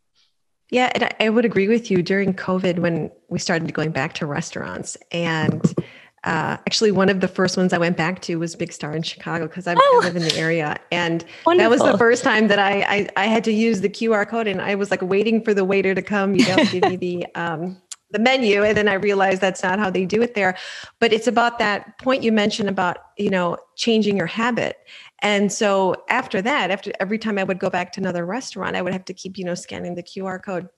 yeah 0.70 0.90
and 0.94 1.14
I, 1.20 1.29
would 1.29 1.44
agree 1.44 1.68
with 1.68 1.90
you 1.90 2.03
during 2.03 2.33
covid 2.33 2.79
when 2.79 3.11
we 3.29 3.38
started 3.38 3.72
going 3.75 3.90
back 3.90 4.14
to 4.14 4.27
restaurants 4.27 4.96
and 5.12 5.62
uh, 6.27 6.59
actually 6.67 6.91
one 6.91 7.09
of 7.09 7.21
the 7.21 7.29
first 7.29 7.57
ones 7.57 7.73
i 7.73 7.79
went 7.79 7.97
back 7.97 8.21
to 8.21 8.37
was 8.37 8.55
big 8.55 8.73
star 8.73 8.95
in 8.95 9.03
chicago 9.03 9.47
because 9.47 9.67
I, 9.67 9.75
oh, 9.79 10.01
I, 10.03 10.07
live 10.07 10.17
in 10.17 10.23
the 10.23 10.37
area. 10.37 10.77
And 10.91 11.25
wonderful. 11.47 11.59
that 11.59 11.71
was 11.71 11.93
the 11.93 11.97
first 11.97 12.23
time 12.23 12.49
that 12.49 12.59
I, 12.59 12.83
I, 12.83 13.09
I 13.17 13.27
had 13.27 13.45
to 13.45 13.53
use 13.53 13.81
the 13.81 13.89
qr 13.89 14.29
code 14.29 14.47
and 14.47 14.61
i 14.61 14.75
was 14.75 14.91
like 14.91 15.03
waiting 15.03 15.43
for 15.43 15.55
the 15.55 15.65
waiter 15.65 15.95
to 15.95 16.03
come 16.03 16.35
you 16.35 16.47
know 16.49 16.57
give 16.65 16.83
me 16.83 16.97
the 16.97 17.27
um, 17.35 17.81
the 18.11 18.19
menu. 18.19 18.62
And 18.62 18.77
then 18.77 18.89
i 18.89 18.95
realized 18.95 19.41
that's 19.41 19.62
not 19.62 19.79
how 19.79 19.91
they 19.91 20.05
do 20.05 20.23
it 20.23 20.35
there. 20.35 20.57
But 21.01 21.12
it's 21.12 21.27
about 21.27 21.59
that 21.59 21.99
point 21.99 22.23
you 22.23 22.33
mentioned 22.33 22.69
about 22.69 22.99
you 23.17 23.31
know 23.31 23.57
changing 23.77 24.17
your 24.17 24.27
habit. 24.27 24.77
And 25.23 25.53
so 25.53 26.05
after 26.09 26.43
that 26.43 26.71
after 26.71 26.93
every 27.01 27.19
time 27.19 27.39
i 27.39 27.45
would 27.45 27.59
go 27.59 27.71
back 27.71 27.93
to 27.93 28.01
another 28.01 28.27
restaurant 28.27 28.77
i 28.77 28.83
would 28.83 28.93
have 28.93 29.05
to 29.07 29.15
keep 29.15 29.39
you 29.39 29.45
know 29.45 29.55
scanning 29.55 29.95
the 29.95 30.03
qr 30.03 30.43
code 30.43 30.69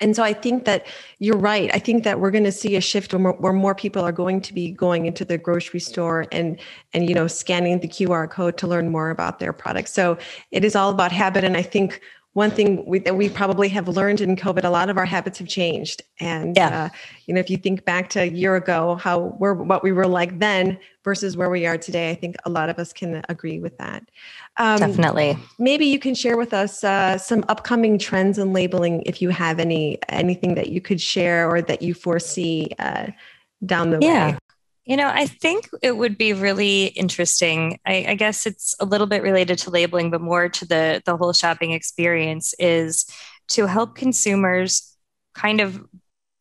and 0.00 0.16
so 0.16 0.22
i 0.22 0.32
think 0.32 0.64
that 0.64 0.86
you're 1.22 1.38
right. 1.38 1.70
I 1.72 1.78
think 1.78 2.02
that 2.02 2.18
we're 2.18 2.32
going 2.32 2.42
to 2.42 2.50
see 2.50 2.74
a 2.74 2.80
shift 2.80 3.12
where 3.12 3.20
more, 3.20 3.32
where 3.34 3.52
more 3.52 3.76
people 3.76 4.02
are 4.02 4.10
going 4.10 4.40
to 4.40 4.52
be 4.52 4.72
going 4.72 5.06
into 5.06 5.24
the 5.24 5.38
grocery 5.38 5.78
store 5.78 6.26
and 6.32 6.58
and 6.94 7.08
you 7.08 7.14
know 7.14 7.28
scanning 7.28 7.78
the 7.78 7.86
qr 7.86 8.28
code 8.28 8.58
to 8.58 8.66
learn 8.66 8.90
more 8.90 9.10
about 9.10 9.38
their 9.38 9.52
products 9.52 9.92
so 9.92 10.18
it 10.50 10.64
is 10.64 10.74
all 10.74 10.90
about 10.90 11.12
habit 11.12 11.44
and 11.44 11.56
i 11.56 11.62
think 11.62 12.00
one 12.34 12.50
thing 12.50 12.84
we, 12.86 12.98
that 13.00 13.14
we 13.14 13.28
probably 13.28 13.68
have 13.68 13.88
learned 13.88 14.20
in 14.20 14.36
COVID, 14.36 14.64
a 14.64 14.70
lot 14.70 14.88
of 14.88 14.96
our 14.96 15.04
habits 15.04 15.38
have 15.38 15.48
changed. 15.48 16.02
And 16.18 16.56
yeah. 16.56 16.84
uh, 16.84 16.88
you 17.26 17.34
know, 17.34 17.40
if 17.40 17.50
you 17.50 17.58
think 17.58 17.84
back 17.84 18.08
to 18.10 18.22
a 18.22 18.26
year 18.26 18.56
ago, 18.56 18.94
how 18.96 19.36
we're 19.38 19.52
what 19.52 19.82
we 19.82 19.92
were 19.92 20.06
like 20.06 20.38
then 20.38 20.78
versus 21.04 21.36
where 21.36 21.50
we 21.50 21.66
are 21.66 21.76
today, 21.76 22.10
I 22.10 22.14
think 22.14 22.36
a 22.46 22.50
lot 22.50 22.70
of 22.70 22.78
us 22.78 22.92
can 22.92 23.22
agree 23.28 23.60
with 23.60 23.76
that. 23.78 24.04
Um, 24.56 24.78
Definitely. 24.78 25.38
Maybe 25.58 25.86
you 25.86 25.98
can 25.98 26.14
share 26.14 26.38
with 26.38 26.54
us 26.54 26.82
uh, 26.82 27.18
some 27.18 27.44
upcoming 27.48 27.98
trends 27.98 28.38
in 28.38 28.52
labeling, 28.54 29.02
if 29.04 29.20
you 29.20 29.28
have 29.28 29.58
any 29.58 29.98
anything 30.08 30.54
that 30.54 30.68
you 30.70 30.80
could 30.80 31.00
share 31.00 31.50
or 31.50 31.60
that 31.60 31.82
you 31.82 31.92
foresee 31.92 32.70
uh, 32.78 33.08
down 33.66 33.90
the 33.90 33.98
yeah. 34.00 34.32
way. 34.32 34.38
You 34.84 34.96
know, 34.96 35.08
I 35.08 35.26
think 35.26 35.68
it 35.80 35.96
would 35.96 36.18
be 36.18 36.32
really 36.32 36.86
interesting. 36.86 37.78
I, 37.86 38.04
I, 38.08 38.14
guess 38.14 38.46
it's 38.46 38.74
a 38.80 38.84
little 38.84 39.06
bit 39.06 39.22
related 39.22 39.58
to 39.60 39.70
labeling, 39.70 40.10
but 40.10 40.20
more 40.20 40.48
to 40.48 40.64
the 40.64 41.00
the 41.06 41.16
whole 41.16 41.32
shopping 41.32 41.70
experience 41.70 42.52
is 42.58 43.06
to 43.50 43.66
help 43.66 43.94
consumers 43.94 44.96
kind 45.34 45.60
of 45.60 45.80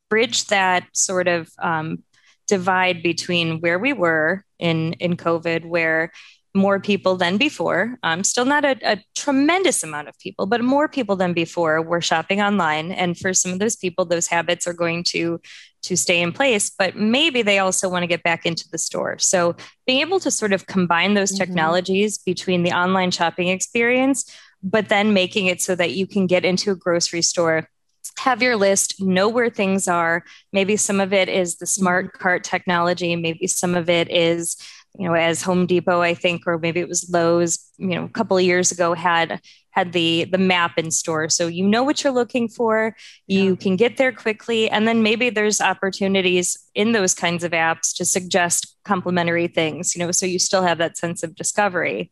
bridge 0.09 0.45
that 0.47 0.87
sort 0.93 1.27
of 1.27 1.49
um, 1.59 2.03
divide 2.47 3.03
between 3.03 3.61
where 3.61 3.77
we 3.77 3.93
were 3.93 4.43
in 4.57 4.93
in 4.93 5.17
COVID, 5.17 5.65
where 5.65 6.11
more 6.53 6.79
people 6.79 7.15
than 7.15 7.37
before. 7.37 7.97
Um, 8.03 8.23
still 8.23 8.45
not 8.45 8.65
a, 8.65 8.77
a, 8.83 9.03
tremendous 9.15 9.83
amount 9.83 10.09
of 10.09 10.19
people, 10.19 10.45
but 10.45 10.61
more 10.61 10.89
people 10.89 11.15
than 11.15 11.33
before 11.33 11.81
were 11.81 12.01
shopping 12.01 12.41
online. 12.41 12.91
And 12.91 13.17
for 13.17 13.33
some 13.33 13.53
of 13.53 13.59
those 13.59 13.75
people, 13.75 14.03
those 14.03 14.27
habits 14.27 14.67
are 14.67 14.73
going 14.73 15.03
to 15.05 15.39
to 15.83 15.97
stay 15.97 16.21
in 16.21 16.31
place. 16.31 16.69
But 16.69 16.95
maybe 16.95 17.41
they 17.41 17.59
also 17.59 17.89
want 17.89 18.03
to 18.03 18.07
get 18.07 18.23
back 18.23 18.45
into 18.45 18.69
the 18.69 18.77
store. 18.77 19.17
So 19.19 19.55
being 19.85 20.01
able 20.01 20.19
to 20.21 20.31
sort 20.31 20.53
of 20.53 20.67
combine 20.67 21.13
those 21.13 21.31
mm-hmm. 21.31 21.43
technologies 21.43 22.17
between 22.17 22.63
the 22.63 22.71
online 22.71 23.11
shopping 23.11 23.47
experience, 23.47 24.31
but 24.63 24.89
then 24.89 25.13
making 25.13 25.47
it 25.47 25.61
so 25.61 25.75
that 25.75 25.91
you 25.91 26.05
can 26.07 26.27
get 26.27 26.45
into 26.45 26.71
a 26.71 26.75
grocery 26.75 27.21
store 27.21 27.67
have 28.19 28.41
your 28.41 28.55
list, 28.55 29.01
know 29.01 29.29
where 29.29 29.49
things 29.49 29.87
are. 29.87 30.23
Maybe 30.51 30.75
some 30.75 30.99
of 30.99 31.13
it 31.13 31.29
is 31.29 31.57
the 31.57 31.65
smart 31.65 32.07
mm-hmm. 32.07 32.21
cart 32.21 32.43
technology. 32.43 33.15
Maybe 33.15 33.47
some 33.47 33.75
of 33.75 33.89
it 33.89 34.09
is 34.11 34.57
you 34.97 35.07
know, 35.07 35.13
as 35.13 35.41
Home 35.41 35.65
Depot, 35.65 36.01
I 36.01 36.13
think, 36.13 36.43
or 36.45 36.57
maybe 36.57 36.79
it 36.79 36.87
was 36.87 37.09
Lowe's, 37.09 37.59
you 37.77 37.87
know, 37.87 38.03
a 38.03 38.09
couple 38.09 38.37
of 38.37 38.43
years 38.43 38.71
ago 38.71 38.93
had 38.93 39.39
had 39.69 39.93
the 39.93 40.25
the 40.25 40.37
map 40.37 40.77
in 40.77 40.91
store, 40.91 41.29
so 41.29 41.47
you 41.47 41.65
know 41.65 41.83
what 41.83 42.03
you're 42.03 42.11
looking 42.11 42.49
for. 42.49 42.95
You 43.25 43.51
yeah. 43.51 43.55
can 43.55 43.75
get 43.77 43.97
there 43.97 44.11
quickly, 44.11 44.69
and 44.69 44.87
then 44.87 45.01
maybe 45.01 45.29
there's 45.29 45.61
opportunities 45.61 46.57
in 46.75 46.91
those 46.91 47.13
kinds 47.13 47.43
of 47.43 47.53
apps 47.53 47.95
to 47.95 48.05
suggest 48.05 48.75
complementary 48.83 49.47
things. 49.47 49.95
You 49.95 50.03
know, 50.03 50.11
so 50.11 50.25
you 50.25 50.39
still 50.39 50.63
have 50.63 50.77
that 50.79 50.97
sense 50.97 51.23
of 51.23 51.35
discovery. 51.35 52.11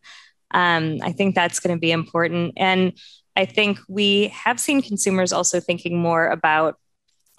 Um, 0.52 0.98
I 1.02 1.12
think 1.12 1.34
that's 1.34 1.60
going 1.60 1.76
to 1.76 1.80
be 1.80 1.92
important, 1.92 2.54
and 2.56 2.94
I 3.36 3.44
think 3.44 3.78
we 3.88 4.28
have 4.28 4.58
seen 4.58 4.80
consumers 4.80 5.32
also 5.32 5.60
thinking 5.60 5.98
more 5.98 6.28
about 6.28 6.76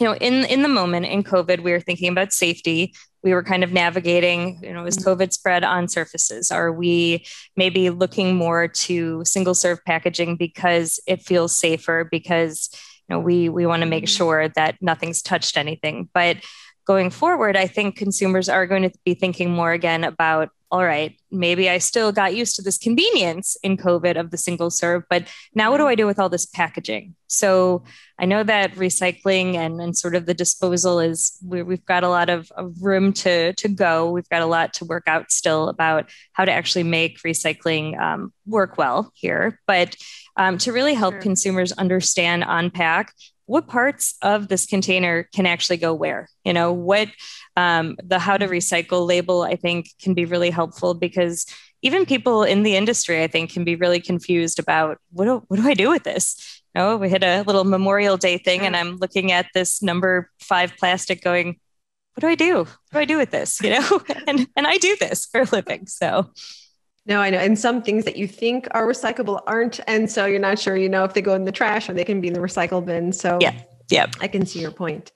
you 0.02 0.08
know 0.08 0.16
in 0.16 0.46
in 0.46 0.64
the 0.64 0.68
moment 0.68 1.06
in 1.06 1.24
covid 1.24 1.62
we 1.62 1.72
were 1.72 1.80
thinking 1.80 2.10
about 2.10 2.34
safety 2.34 2.94
we 3.24 3.34
were 3.34 3.44
kind 3.44 3.64
of 3.64 3.72
navigating 3.72 4.60
you 4.64 4.74
know 4.74 4.84
as 4.86 4.98
mm-hmm. 4.98 5.10
covid 5.10 5.32
spread 5.32 5.64
on 5.64 5.88
surfaces 5.88 6.50
are 6.50 6.72
we 6.72 7.24
maybe 7.56 7.92
looking 7.92 8.36
more 8.36 8.68
to 8.68 9.24
single 9.24 9.54
serve 9.54 9.80
packaging 9.86 10.36
because 10.36 11.00
it 11.06 11.22
feels 11.22 11.56
safer 11.56 12.08
because 12.10 12.70
you 13.08 13.16
know 13.16 13.20
we 13.20 13.48
we 13.48 13.68
want 13.68 13.84
to 13.84 13.88
make 13.88 14.06
mm-hmm. 14.06 14.18
sure 14.18 14.50
that 14.50 14.76
nothing's 14.82 15.22
touched 15.22 15.56
anything 15.56 16.10
but 16.16 16.38
going 16.86 17.10
forward 17.10 17.56
i 17.56 17.68
think 17.68 17.96
consumers 17.96 18.50
are 18.50 18.68
going 18.68 18.84
to 18.84 18.92
be 19.06 19.14
thinking 19.14 19.52
more 19.52 19.72
again 19.72 20.04
about 20.04 20.50
all 20.72 20.86
right, 20.86 21.20
maybe 21.30 21.70
I 21.70 21.80
still 21.80 22.14
got 22.14 22.34
used 22.34 22.56
to 22.56 22.62
this 22.62 22.78
convenience 22.78 23.58
in 23.62 23.76
COVID 23.76 24.18
of 24.18 24.32
the 24.32 24.38
single 24.38 24.70
serve, 24.70 25.04
but 25.10 25.28
now 25.54 25.70
what 25.70 25.80
do 25.80 25.88
I 25.88 25.96
do 25.96 26.06
with 26.06 26.18
all 26.18 26.30
this 26.30 26.46
packaging? 26.46 27.14
So 27.28 27.84
I 28.18 28.26
know 28.26 28.42
that 28.44 28.76
recycling 28.76 29.56
and, 29.56 29.82
and 29.82 29.98
sort 29.98 30.16
of 30.16 30.26
the 30.26 30.34
disposal 30.34 31.02
is 31.02 31.38
we, 31.46 31.60
have 31.60 31.86
got 31.86 32.06
a 32.06 32.10
lot 32.10 32.30
of, 32.30 32.52
of, 32.52 32.74
room 32.82 33.12
to, 33.14 33.52
to 33.54 33.68
go. 33.68 34.12
We've 34.12 34.30
got 34.30 34.42
a 34.42 34.46
lot 34.46 34.74
to 34.76 34.86
work 34.86 35.04
out 35.08 35.30
still 35.32 35.68
about 35.68 36.10
how 36.32 36.46
to 36.46 36.52
actually 36.52 36.84
make 36.84 37.20
recycling 37.20 38.00
um, 38.00 38.32
work 38.46 38.78
well 38.78 39.12
here. 39.14 39.60
But 39.68 39.98
um, 40.38 40.58
to 40.60 40.72
really 40.72 40.94
help 40.94 41.16
sure. 41.16 41.22
consumers 41.22 41.74
understand 41.74 42.46
unpack 42.48 43.14
what 43.52 43.68
parts 43.68 44.16
of 44.22 44.48
this 44.48 44.66
container 44.66 45.28
can 45.36 45.46
actually 45.46 45.76
go 45.76 45.94
where? 45.94 46.30
You 46.46 46.54
know 46.54 46.72
what 46.72 47.10
um, 47.58 47.98
the 48.02 48.18
how 48.18 48.38
to 48.38 48.48
recycle 48.48 49.06
label 49.06 49.42
i 49.42 49.56
think 49.56 49.90
can 50.02 50.14
be 50.14 50.24
really 50.24 50.50
helpful 50.50 50.94
because 50.94 51.46
even 51.82 52.06
people 52.06 52.44
in 52.44 52.64
the 52.64 52.78
industry 52.78 53.22
i 53.22 53.28
think 53.28 53.52
can 53.52 53.66
be 53.66 53.76
really 53.76 54.00
confused 54.00 54.58
about 54.58 55.00
what 55.12 55.26
do, 55.26 55.44
what 55.50 55.58
do 55.58 55.68
i 55.68 55.74
do 55.74 55.90
with 55.90 56.04
this? 56.04 56.62
You 56.74 56.82
know 56.82 56.96
we 56.96 57.10
hit 57.10 57.24
a 57.24 57.42
little 57.42 57.66
memorial 57.66 58.16
day 58.16 58.38
thing 58.38 58.62
and 58.62 58.76
i'm 58.76 58.96
looking 58.96 59.34
at 59.34 59.48
this 59.54 59.82
number 59.82 60.30
five 60.40 60.74
plastic 60.78 61.22
going 61.22 61.60
what 62.14 62.22
do 62.22 62.28
i 62.28 62.36
do? 62.36 62.58
What 62.60 62.94
do 62.94 63.00
i 63.00 63.06
do 63.06 63.18
with 63.18 63.32
this? 63.32 63.62
You 63.62 63.72
know 63.72 64.02
and 64.28 64.48
and 64.56 64.66
i 64.66 64.78
do 64.78 64.96
this 64.98 65.26
for 65.26 65.42
a 65.42 65.48
living 65.52 65.88
so 65.88 66.32
no, 67.06 67.20
I 67.20 67.30
know. 67.30 67.40
And 67.40 67.58
some 67.58 67.82
things 67.82 68.06
that 68.06 68.16
you 68.16 68.28
think 68.28 68.68
are 68.72 68.86
recyclable 68.86 69.42
aren't. 69.48 69.80
And 69.88 70.10
so 70.10 70.26
you're 70.26 70.40
not 70.40 70.60
sure, 70.60 70.78
you 70.78 70.90
know, 70.90 71.04
if 71.04 71.14
they 71.14 71.22
go 71.22 71.34
in 71.34 71.46
the 71.46 71.52
trash 71.52 71.90
or 71.90 71.94
they 71.94 72.04
can 72.04 72.22
be 72.22 72.28
in 72.28 72.34
the 72.34 72.40
recycle 72.40 72.86
bin. 72.86 73.12
So 73.12 73.40
yeah. 73.42 73.54
Yeah. 73.90 74.08
I 74.22 74.30
can 74.30 74.46
see 74.46 74.62
your 74.62 74.72
point. 74.72 75.12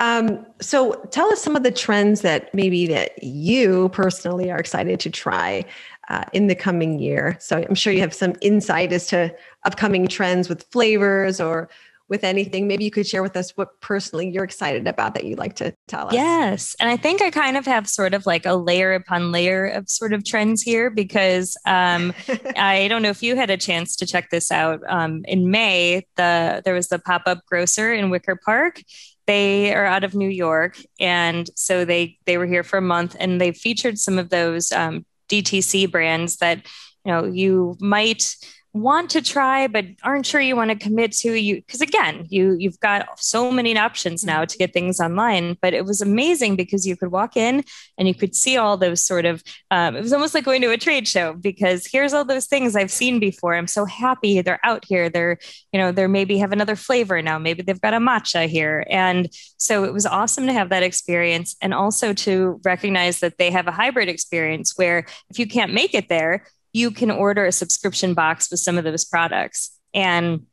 Um, 0.00 0.46
so 0.60 0.94
tell 1.10 1.30
us 1.30 1.42
some 1.42 1.56
of 1.56 1.62
the 1.62 1.70
trends 1.70 2.22
that 2.22 2.54
maybe 2.54 2.86
that 2.86 3.22
you 3.22 3.90
personally 3.90 4.50
are 4.50 4.58
excited 4.58 4.98
to 5.00 5.10
try 5.10 5.66
uh, 6.08 6.24
in 6.32 6.46
the 6.46 6.54
coming 6.54 6.98
year. 6.98 7.36
So 7.38 7.58
I'm 7.58 7.74
sure 7.74 7.92
you 7.92 8.00
have 8.00 8.14
some 8.14 8.34
insight 8.40 8.92
as 8.92 9.06
to 9.08 9.34
upcoming 9.64 10.06
trends 10.06 10.48
with 10.48 10.62
flavors 10.64 11.38
or 11.38 11.68
with 12.08 12.22
anything, 12.22 12.68
maybe 12.68 12.84
you 12.84 12.90
could 12.90 13.06
share 13.06 13.22
with 13.22 13.36
us 13.36 13.52
what 13.52 13.80
personally 13.80 14.28
you're 14.28 14.44
excited 14.44 14.86
about 14.86 15.14
that 15.14 15.24
you'd 15.24 15.38
like 15.38 15.56
to 15.56 15.74
tell 15.88 16.08
us. 16.08 16.12
Yes. 16.12 16.76
And 16.78 16.90
I 16.90 16.96
think 16.96 17.22
I 17.22 17.30
kind 17.30 17.56
of 17.56 17.64
have 17.64 17.88
sort 17.88 18.12
of 18.12 18.26
like 18.26 18.44
a 18.44 18.54
layer 18.54 18.92
upon 18.92 19.32
layer 19.32 19.66
of 19.66 19.88
sort 19.88 20.12
of 20.12 20.24
trends 20.24 20.60
here 20.60 20.90
because 20.90 21.56
um, 21.66 22.12
I 22.56 22.88
don't 22.88 23.02
know 23.02 23.08
if 23.08 23.22
you 23.22 23.36
had 23.36 23.48
a 23.50 23.56
chance 23.56 23.96
to 23.96 24.06
check 24.06 24.28
this 24.30 24.50
out. 24.52 24.80
Um, 24.86 25.24
in 25.26 25.50
May, 25.50 26.06
the 26.16 26.60
there 26.64 26.74
was 26.74 26.88
the 26.88 26.98
pop-up 26.98 27.40
grocer 27.46 27.92
in 27.92 28.10
Wicker 28.10 28.38
Park. 28.44 28.82
They 29.26 29.74
are 29.74 29.86
out 29.86 30.04
of 30.04 30.14
New 30.14 30.28
York. 30.28 30.76
And 31.00 31.48
so 31.56 31.86
they 31.86 32.18
they 32.26 32.36
were 32.36 32.46
here 32.46 32.64
for 32.64 32.76
a 32.76 32.82
month 32.82 33.16
and 33.18 33.40
they 33.40 33.52
featured 33.52 33.98
some 33.98 34.18
of 34.18 34.28
those 34.28 34.72
um, 34.72 35.06
DTC 35.30 35.90
brands 35.90 36.36
that 36.36 36.66
you 37.04 37.12
know 37.12 37.24
you 37.24 37.76
might 37.80 38.36
want 38.74 39.10
to 39.10 39.22
try 39.22 39.66
but 39.66 39.86
aren't 40.02 40.26
sure 40.26 40.40
you 40.40 40.56
want 40.56 40.70
to 40.70 40.76
commit 40.76 41.12
to 41.12 41.32
you 41.32 41.56
because 41.56 41.80
again 41.80 42.26
you 42.28 42.56
you've 42.58 42.80
got 42.80 43.18
so 43.18 43.50
many 43.50 43.76
options 43.78 44.24
now 44.24 44.44
to 44.44 44.58
get 44.58 44.72
things 44.72 45.00
online 45.00 45.56
but 45.62 45.72
it 45.72 45.84
was 45.84 46.00
amazing 46.00 46.56
because 46.56 46.86
you 46.86 46.96
could 46.96 47.10
walk 47.10 47.36
in 47.36 47.64
and 47.98 48.08
you 48.08 48.14
could 48.14 48.34
see 48.34 48.56
all 48.56 48.76
those 48.76 49.04
sort 49.04 49.24
of 49.24 49.42
um, 49.70 49.96
it 49.96 50.02
was 50.02 50.12
almost 50.12 50.34
like 50.34 50.44
going 50.44 50.60
to 50.60 50.70
a 50.70 50.76
trade 50.76 51.06
show 51.06 51.32
because 51.34 51.86
here's 51.86 52.12
all 52.12 52.24
those 52.24 52.46
things 52.46 52.76
i've 52.76 52.90
seen 52.90 53.20
before. 53.20 53.54
I'm 53.54 53.66
so 53.66 53.84
happy 53.84 54.40
they're 54.40 54.60
out 54.64 54.84
here. 54.84 55.08
They're 55.08 55.38
you 55.72 55.80
know 55.80 55.92
they're 55.92 56.08
maybe 56.08 56.38
have 56.38 56.52
another 56.52 56.76
flavor 56.76 57.20
now. 57.22 57.38
Maybe 57.38 57.62
they've 57.62 57.80
got 57.80 57.94
a 57.94 57.98
matcha 57.98 58.48
here. 58.48 58.86
And 58.90 59.28
so 59.56 59.84
it 59.84 59.92
was 59.92 60.06
awesome 60.06 60.46
to 60.46 60.52
have 60.52 60.70
that 60.70 60.82
experience 60.82 61.56
and 61.60 61.74
also 61.74 62.12
to 62.12 62.60
recognize 62.64 63.20
that 63.20 63.38
they 63.38 63.50
have 63.50 63.66
a 63.66 63.72
hybrid 63.72 64.08
experience 64.08 64.74
where 64.76 65.06
if 65.30 65.38
you 65.38 65.46
can't 65.46 65.72
make 65.72 65.94
it 65.94 66.08
there 66.08 66.44
you 66.74 66.90
can 66.90 67.10
order 67.10 67.46
a 67.46 67.52
subscription 67.52 68.12
box 68.12 68.50
with 68.50 68.60
some 68.60 68.76
of 68.76 68.84
those 68.84 69.06
products 69.06 69.78
and 69.94 70.44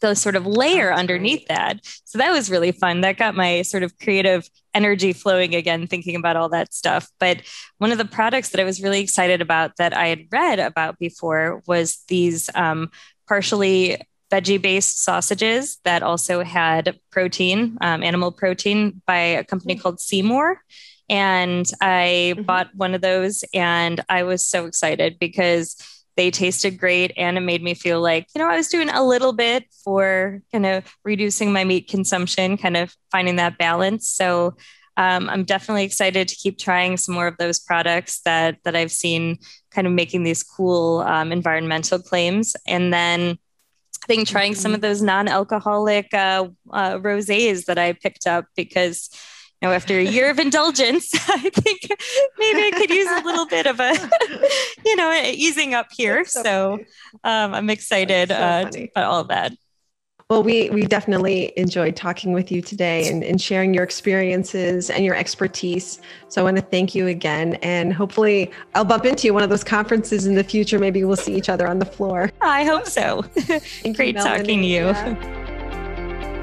the 0.00 0.14
sort 0.14 0.36
of 0.36 0.46
layer 0.46 0.92
underneath 0.92 1.46
that. 1.48 1.80
So 2.04 2.18
that 2.18 2.30
was 2.30 2.50
really 2.50 2.72
fun. 2.72 3.02
That 3.02 3.16
got 3.16 3.34
my 3.34 3.62
sort 3.62 3.82
of 3.82 3.98
creative 3.98 4.48
energy 4.72 5.12
flowing 5.12 5.54
again, 5.54 5.86
thinking 5.86 6.16
about 6.16 6.36
all 6.36 6.48
that 6.50 6.72
stuff. 6.72 7.08
But 7.18 7.42
one 7.78 7.92
of 7.92 7.98
the 7.98 8.04
products 8.04 8.50
that 8.50 8.60
I 8.60 8.64
was 8.64 8.82
really 8.82 9.00
excited 9.00 9.40
about 9.40 9.76
that 9.76 9.96
I 9.96 10.08
had 10.08 10.26
read 10.30 10.58
about 10.58 10.98
before 10.98 11.62
was 11.66 12.04
these 12.08 12.50
um, 12.54 12.90
partially 13.26 14.00
veggie 14.30 14.60
based 14.60 15.02
sausages 15.02 15.78
that 15.84 16.02
also 16.02 16.42
had 16.42 16.98
protein, 17.10 17.78
um, 17.80 18.02
animal 18.02 18.32
protein 18.32 19.00
by 19.06 19.18
a 19.18 19.44
company 19.44 19.76
mm. 19.76 19.80
called 19.80 19.98
Seemore. 19.98 20.56
And 21.08 21.66
I 21.80 22.34
mm-hmm. 22.34 22.42
bought 22.42 22.74
one 22.74 22.94
of 22.94 23.00
those 23.00 23.44
and 23.52 24.00
I 24.08 24.22
was 24.22 24.44
so 24.44 24.66
excited 24.66 25.18
because 25.18 25.76
they 26.16 26.30
tasted 26.30 26.78
great 26.78 27.12
and 27.16 27.36
it 27.36 27.40
made 27.40 27.62
me 27.62 27.74
feel 27.74 28.00
like, 28.00 28.28
you 28.34 28.38
know, 28.40 28.48
I 28.48 28.56
was 28.56 28.68
doing 28.68 28.88
a 28.88 29.04
little 29.04 29.32
bit 29.32 29.64
for 29.82 30.40
kind 30.52 30.64
of 30.64 30.84
reducing 31.04 31.52
my 31.52 31.64
meat 31.64 31.88
consumption, 31.88 32.56
kind 32.56 32.76
of 32.76 32.94
finding 33.10 33.36
that 33.36 33.58
balance. 33.58 34.08
So 34.08 34.54
um, 34.96 35.28
I'm 35.28 35.44
definitely 35.44 35.84
excited 35.84 36.28
to 36.28 36.36
keep 36.36 36.56
trying 36.58 36.96
some 36.96 37.16
more 37.16 37.26
of 37.26 37.36
those 37.38 37.58
products 37.58 38.20
that 38.20 38.58
that 38.64 38.76
I've 38.76 38.92
seen 38.92 39.38
kind 39.70 39.88
of 39.88 39.92
making 39.92 40.22
these 40.22 40.44
cool 40.44 41.00
um, 41.00 41.32
environmental 41.32 41.98
claims. 41.98 42.54
And 42.66 42.94
then 42.94 43.38
I 44.02 44.06
think 44.06 44.28
trying 44.28 44.52
mm-hmm. 44.52 44.60
some 44.60 44.74
of 44.74 44.82
those 44.82 45.02
non-alcoholic 45.02 46.14
uh, 46.14 46.48
uh, 46.70 46.98
rosés 46.98 47.64
that 47.64 47.78
I 47.78 47.92
picked 47.94 48.26
up 48.26 48.46
because 48.54 49.10
know, 49.64 49.72
after 49.72 49.98
a 49.98 50.04
year 50.04 50.30
of 50.30 50.38
indulgence, 50.38 51.10
I 51.28 51.50
think 51.50 51.88
maybe 52.38 52.62
I 52.62 52.70
could 52.76 52.90
use 52.90 53.10
a 53.10 53.24
little 53.24 53.46
bit 53.46 53.66
of 53.66 53.80
a, 53.80 53.92
you 54.84 54.96
know, 54.96 55.12
easing 55.24 55.74
up 55.74 55.88
here. 55.90 56.24
So, 56.24 56.42
so 56.42 56.72
um, 57.24 57.54
I'm 57.54 57.70
excited 57.70 58.28
so 58.28 58.34
uh, 58.34 58.70
about 58.92 59.04
all 59.04 59.20
of 59.20 59.28
that. 59.28 59.52
Well, 60.30 60.42
we 60.42 60.70
we 60.70 60.86
definitely 60.86 61.52
enjoyed 61.56 61.96
talking 61.96 62.32
with 62.32 62.50
you 62.50 62.62
today 62.62 63.08
and, 63.08 63.22
and 63.22 63.38
sharing 63.38 63.74
your 63.74 63.84
experiences 63.84 64.88
and 64.88 65.04
your 65.04 65.14
expertise. 65.14 66.00
So 66.28 66.40
I 66.40 66.44
want 66.44 66.56
to 66.56 66.62
thank 66.62 66.94
you 66.94 67.08
again. 67.08 67.54
And 67.56 67.92
hopefully 67.92 68.50
I'll 68.74 68.86
bump 68.86 69.04
into 69.04 69.26
you 69.26 69.34
one 69.34 69.42
of 69.42 69.50
those 69.50 69.62
conferences 69.62 70.26
in 70.26 70.34
the 70.34 70.42
future. 70.42 70.78
Maybe 70.78 71.04
we'll 71.04 71.16
see 71.16 71.34
each 71.34 71.50
other 71.50 71.68
on 71.68 71.78
the 71.78 71.84
floor. 71.84 72.30
I 72.40 72.64
hope 72.64 72.86
so. 72.86 73.22
Great 73.94 74.16
you, 74.16 74.22
talking 74.22 74.62
to 74.62 74.66
you. 74.66 74.88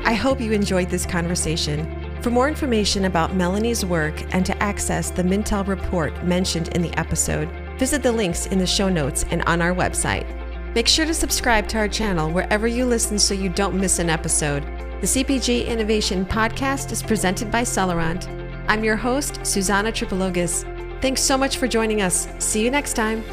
I 0.05 0.13
hope 0.13 0.39
you 0.39 0.51
enjoyed 0.51 0.89
this 0.89 1.07
conversation. 1.07 2.00
For 2.21 2.29
more 2.29 2.47
information 2.47 3.05
about 3.05 3.33
Melanie's 3.33 3.83
work 3.83 4.13
and 4.35 4.45
to 4.45 4.55
access 4.61 5.09
the 5.09 5.23
Mintel 5.23 5.67
report 5.67 6.23
mentioned 6.23 6.67
in 6.75 6.83
the 6.83 6.95
episode, 6.99 7.49
visit 7.79 8.03
the 8.03 8.11
links 8.11 8.45
in 8.45 8.59
the 8.59 8.67
show 8.67 8.89
notes 8.89 9.25
and 9.31 9.41
on 9.45 9.59
our 9.59 9.73
website. 9.73 10.27
Make 10.75 10.87
sure 10.87 11.07
to 11.07 11.15
subscribe 11.15 11.67
to 11.69 11.79
our 11.79 11.87
channel 11.87 12.29
wherever 12.29 12.67
you 12.67 12.85
listen 12.85 13.17
so 13.17 13.33
you 13.33 13.49
don't 13.49 13.73
miss 13.73 13.97
an 13.97 14.11
episode. 14.11 14.61
The 15.01 15.07
CPG 15.07 15.65
Innovation 15.65 16.23
Podcast 16.23 16.91
is 16.91 17.01
presented 17.01 17.49
by 17.49 17.63
Celerant. 17.63 18.27
I'm 18.67 18.83
your 18.83 18.97
host, 18.97 19.43
Susanna 19.43 19.91
Tripologis. 19.91 20.63
Thanks 21.01 21.23
so 21.23 21.39
much 21.39 21.57
for 21.57 21.67
joining 21.67 22.03
us. 22.03 22.27
See 22.37 22.63
you 22.63 22.69
next 22.69 22.93
time. 22.93 23.23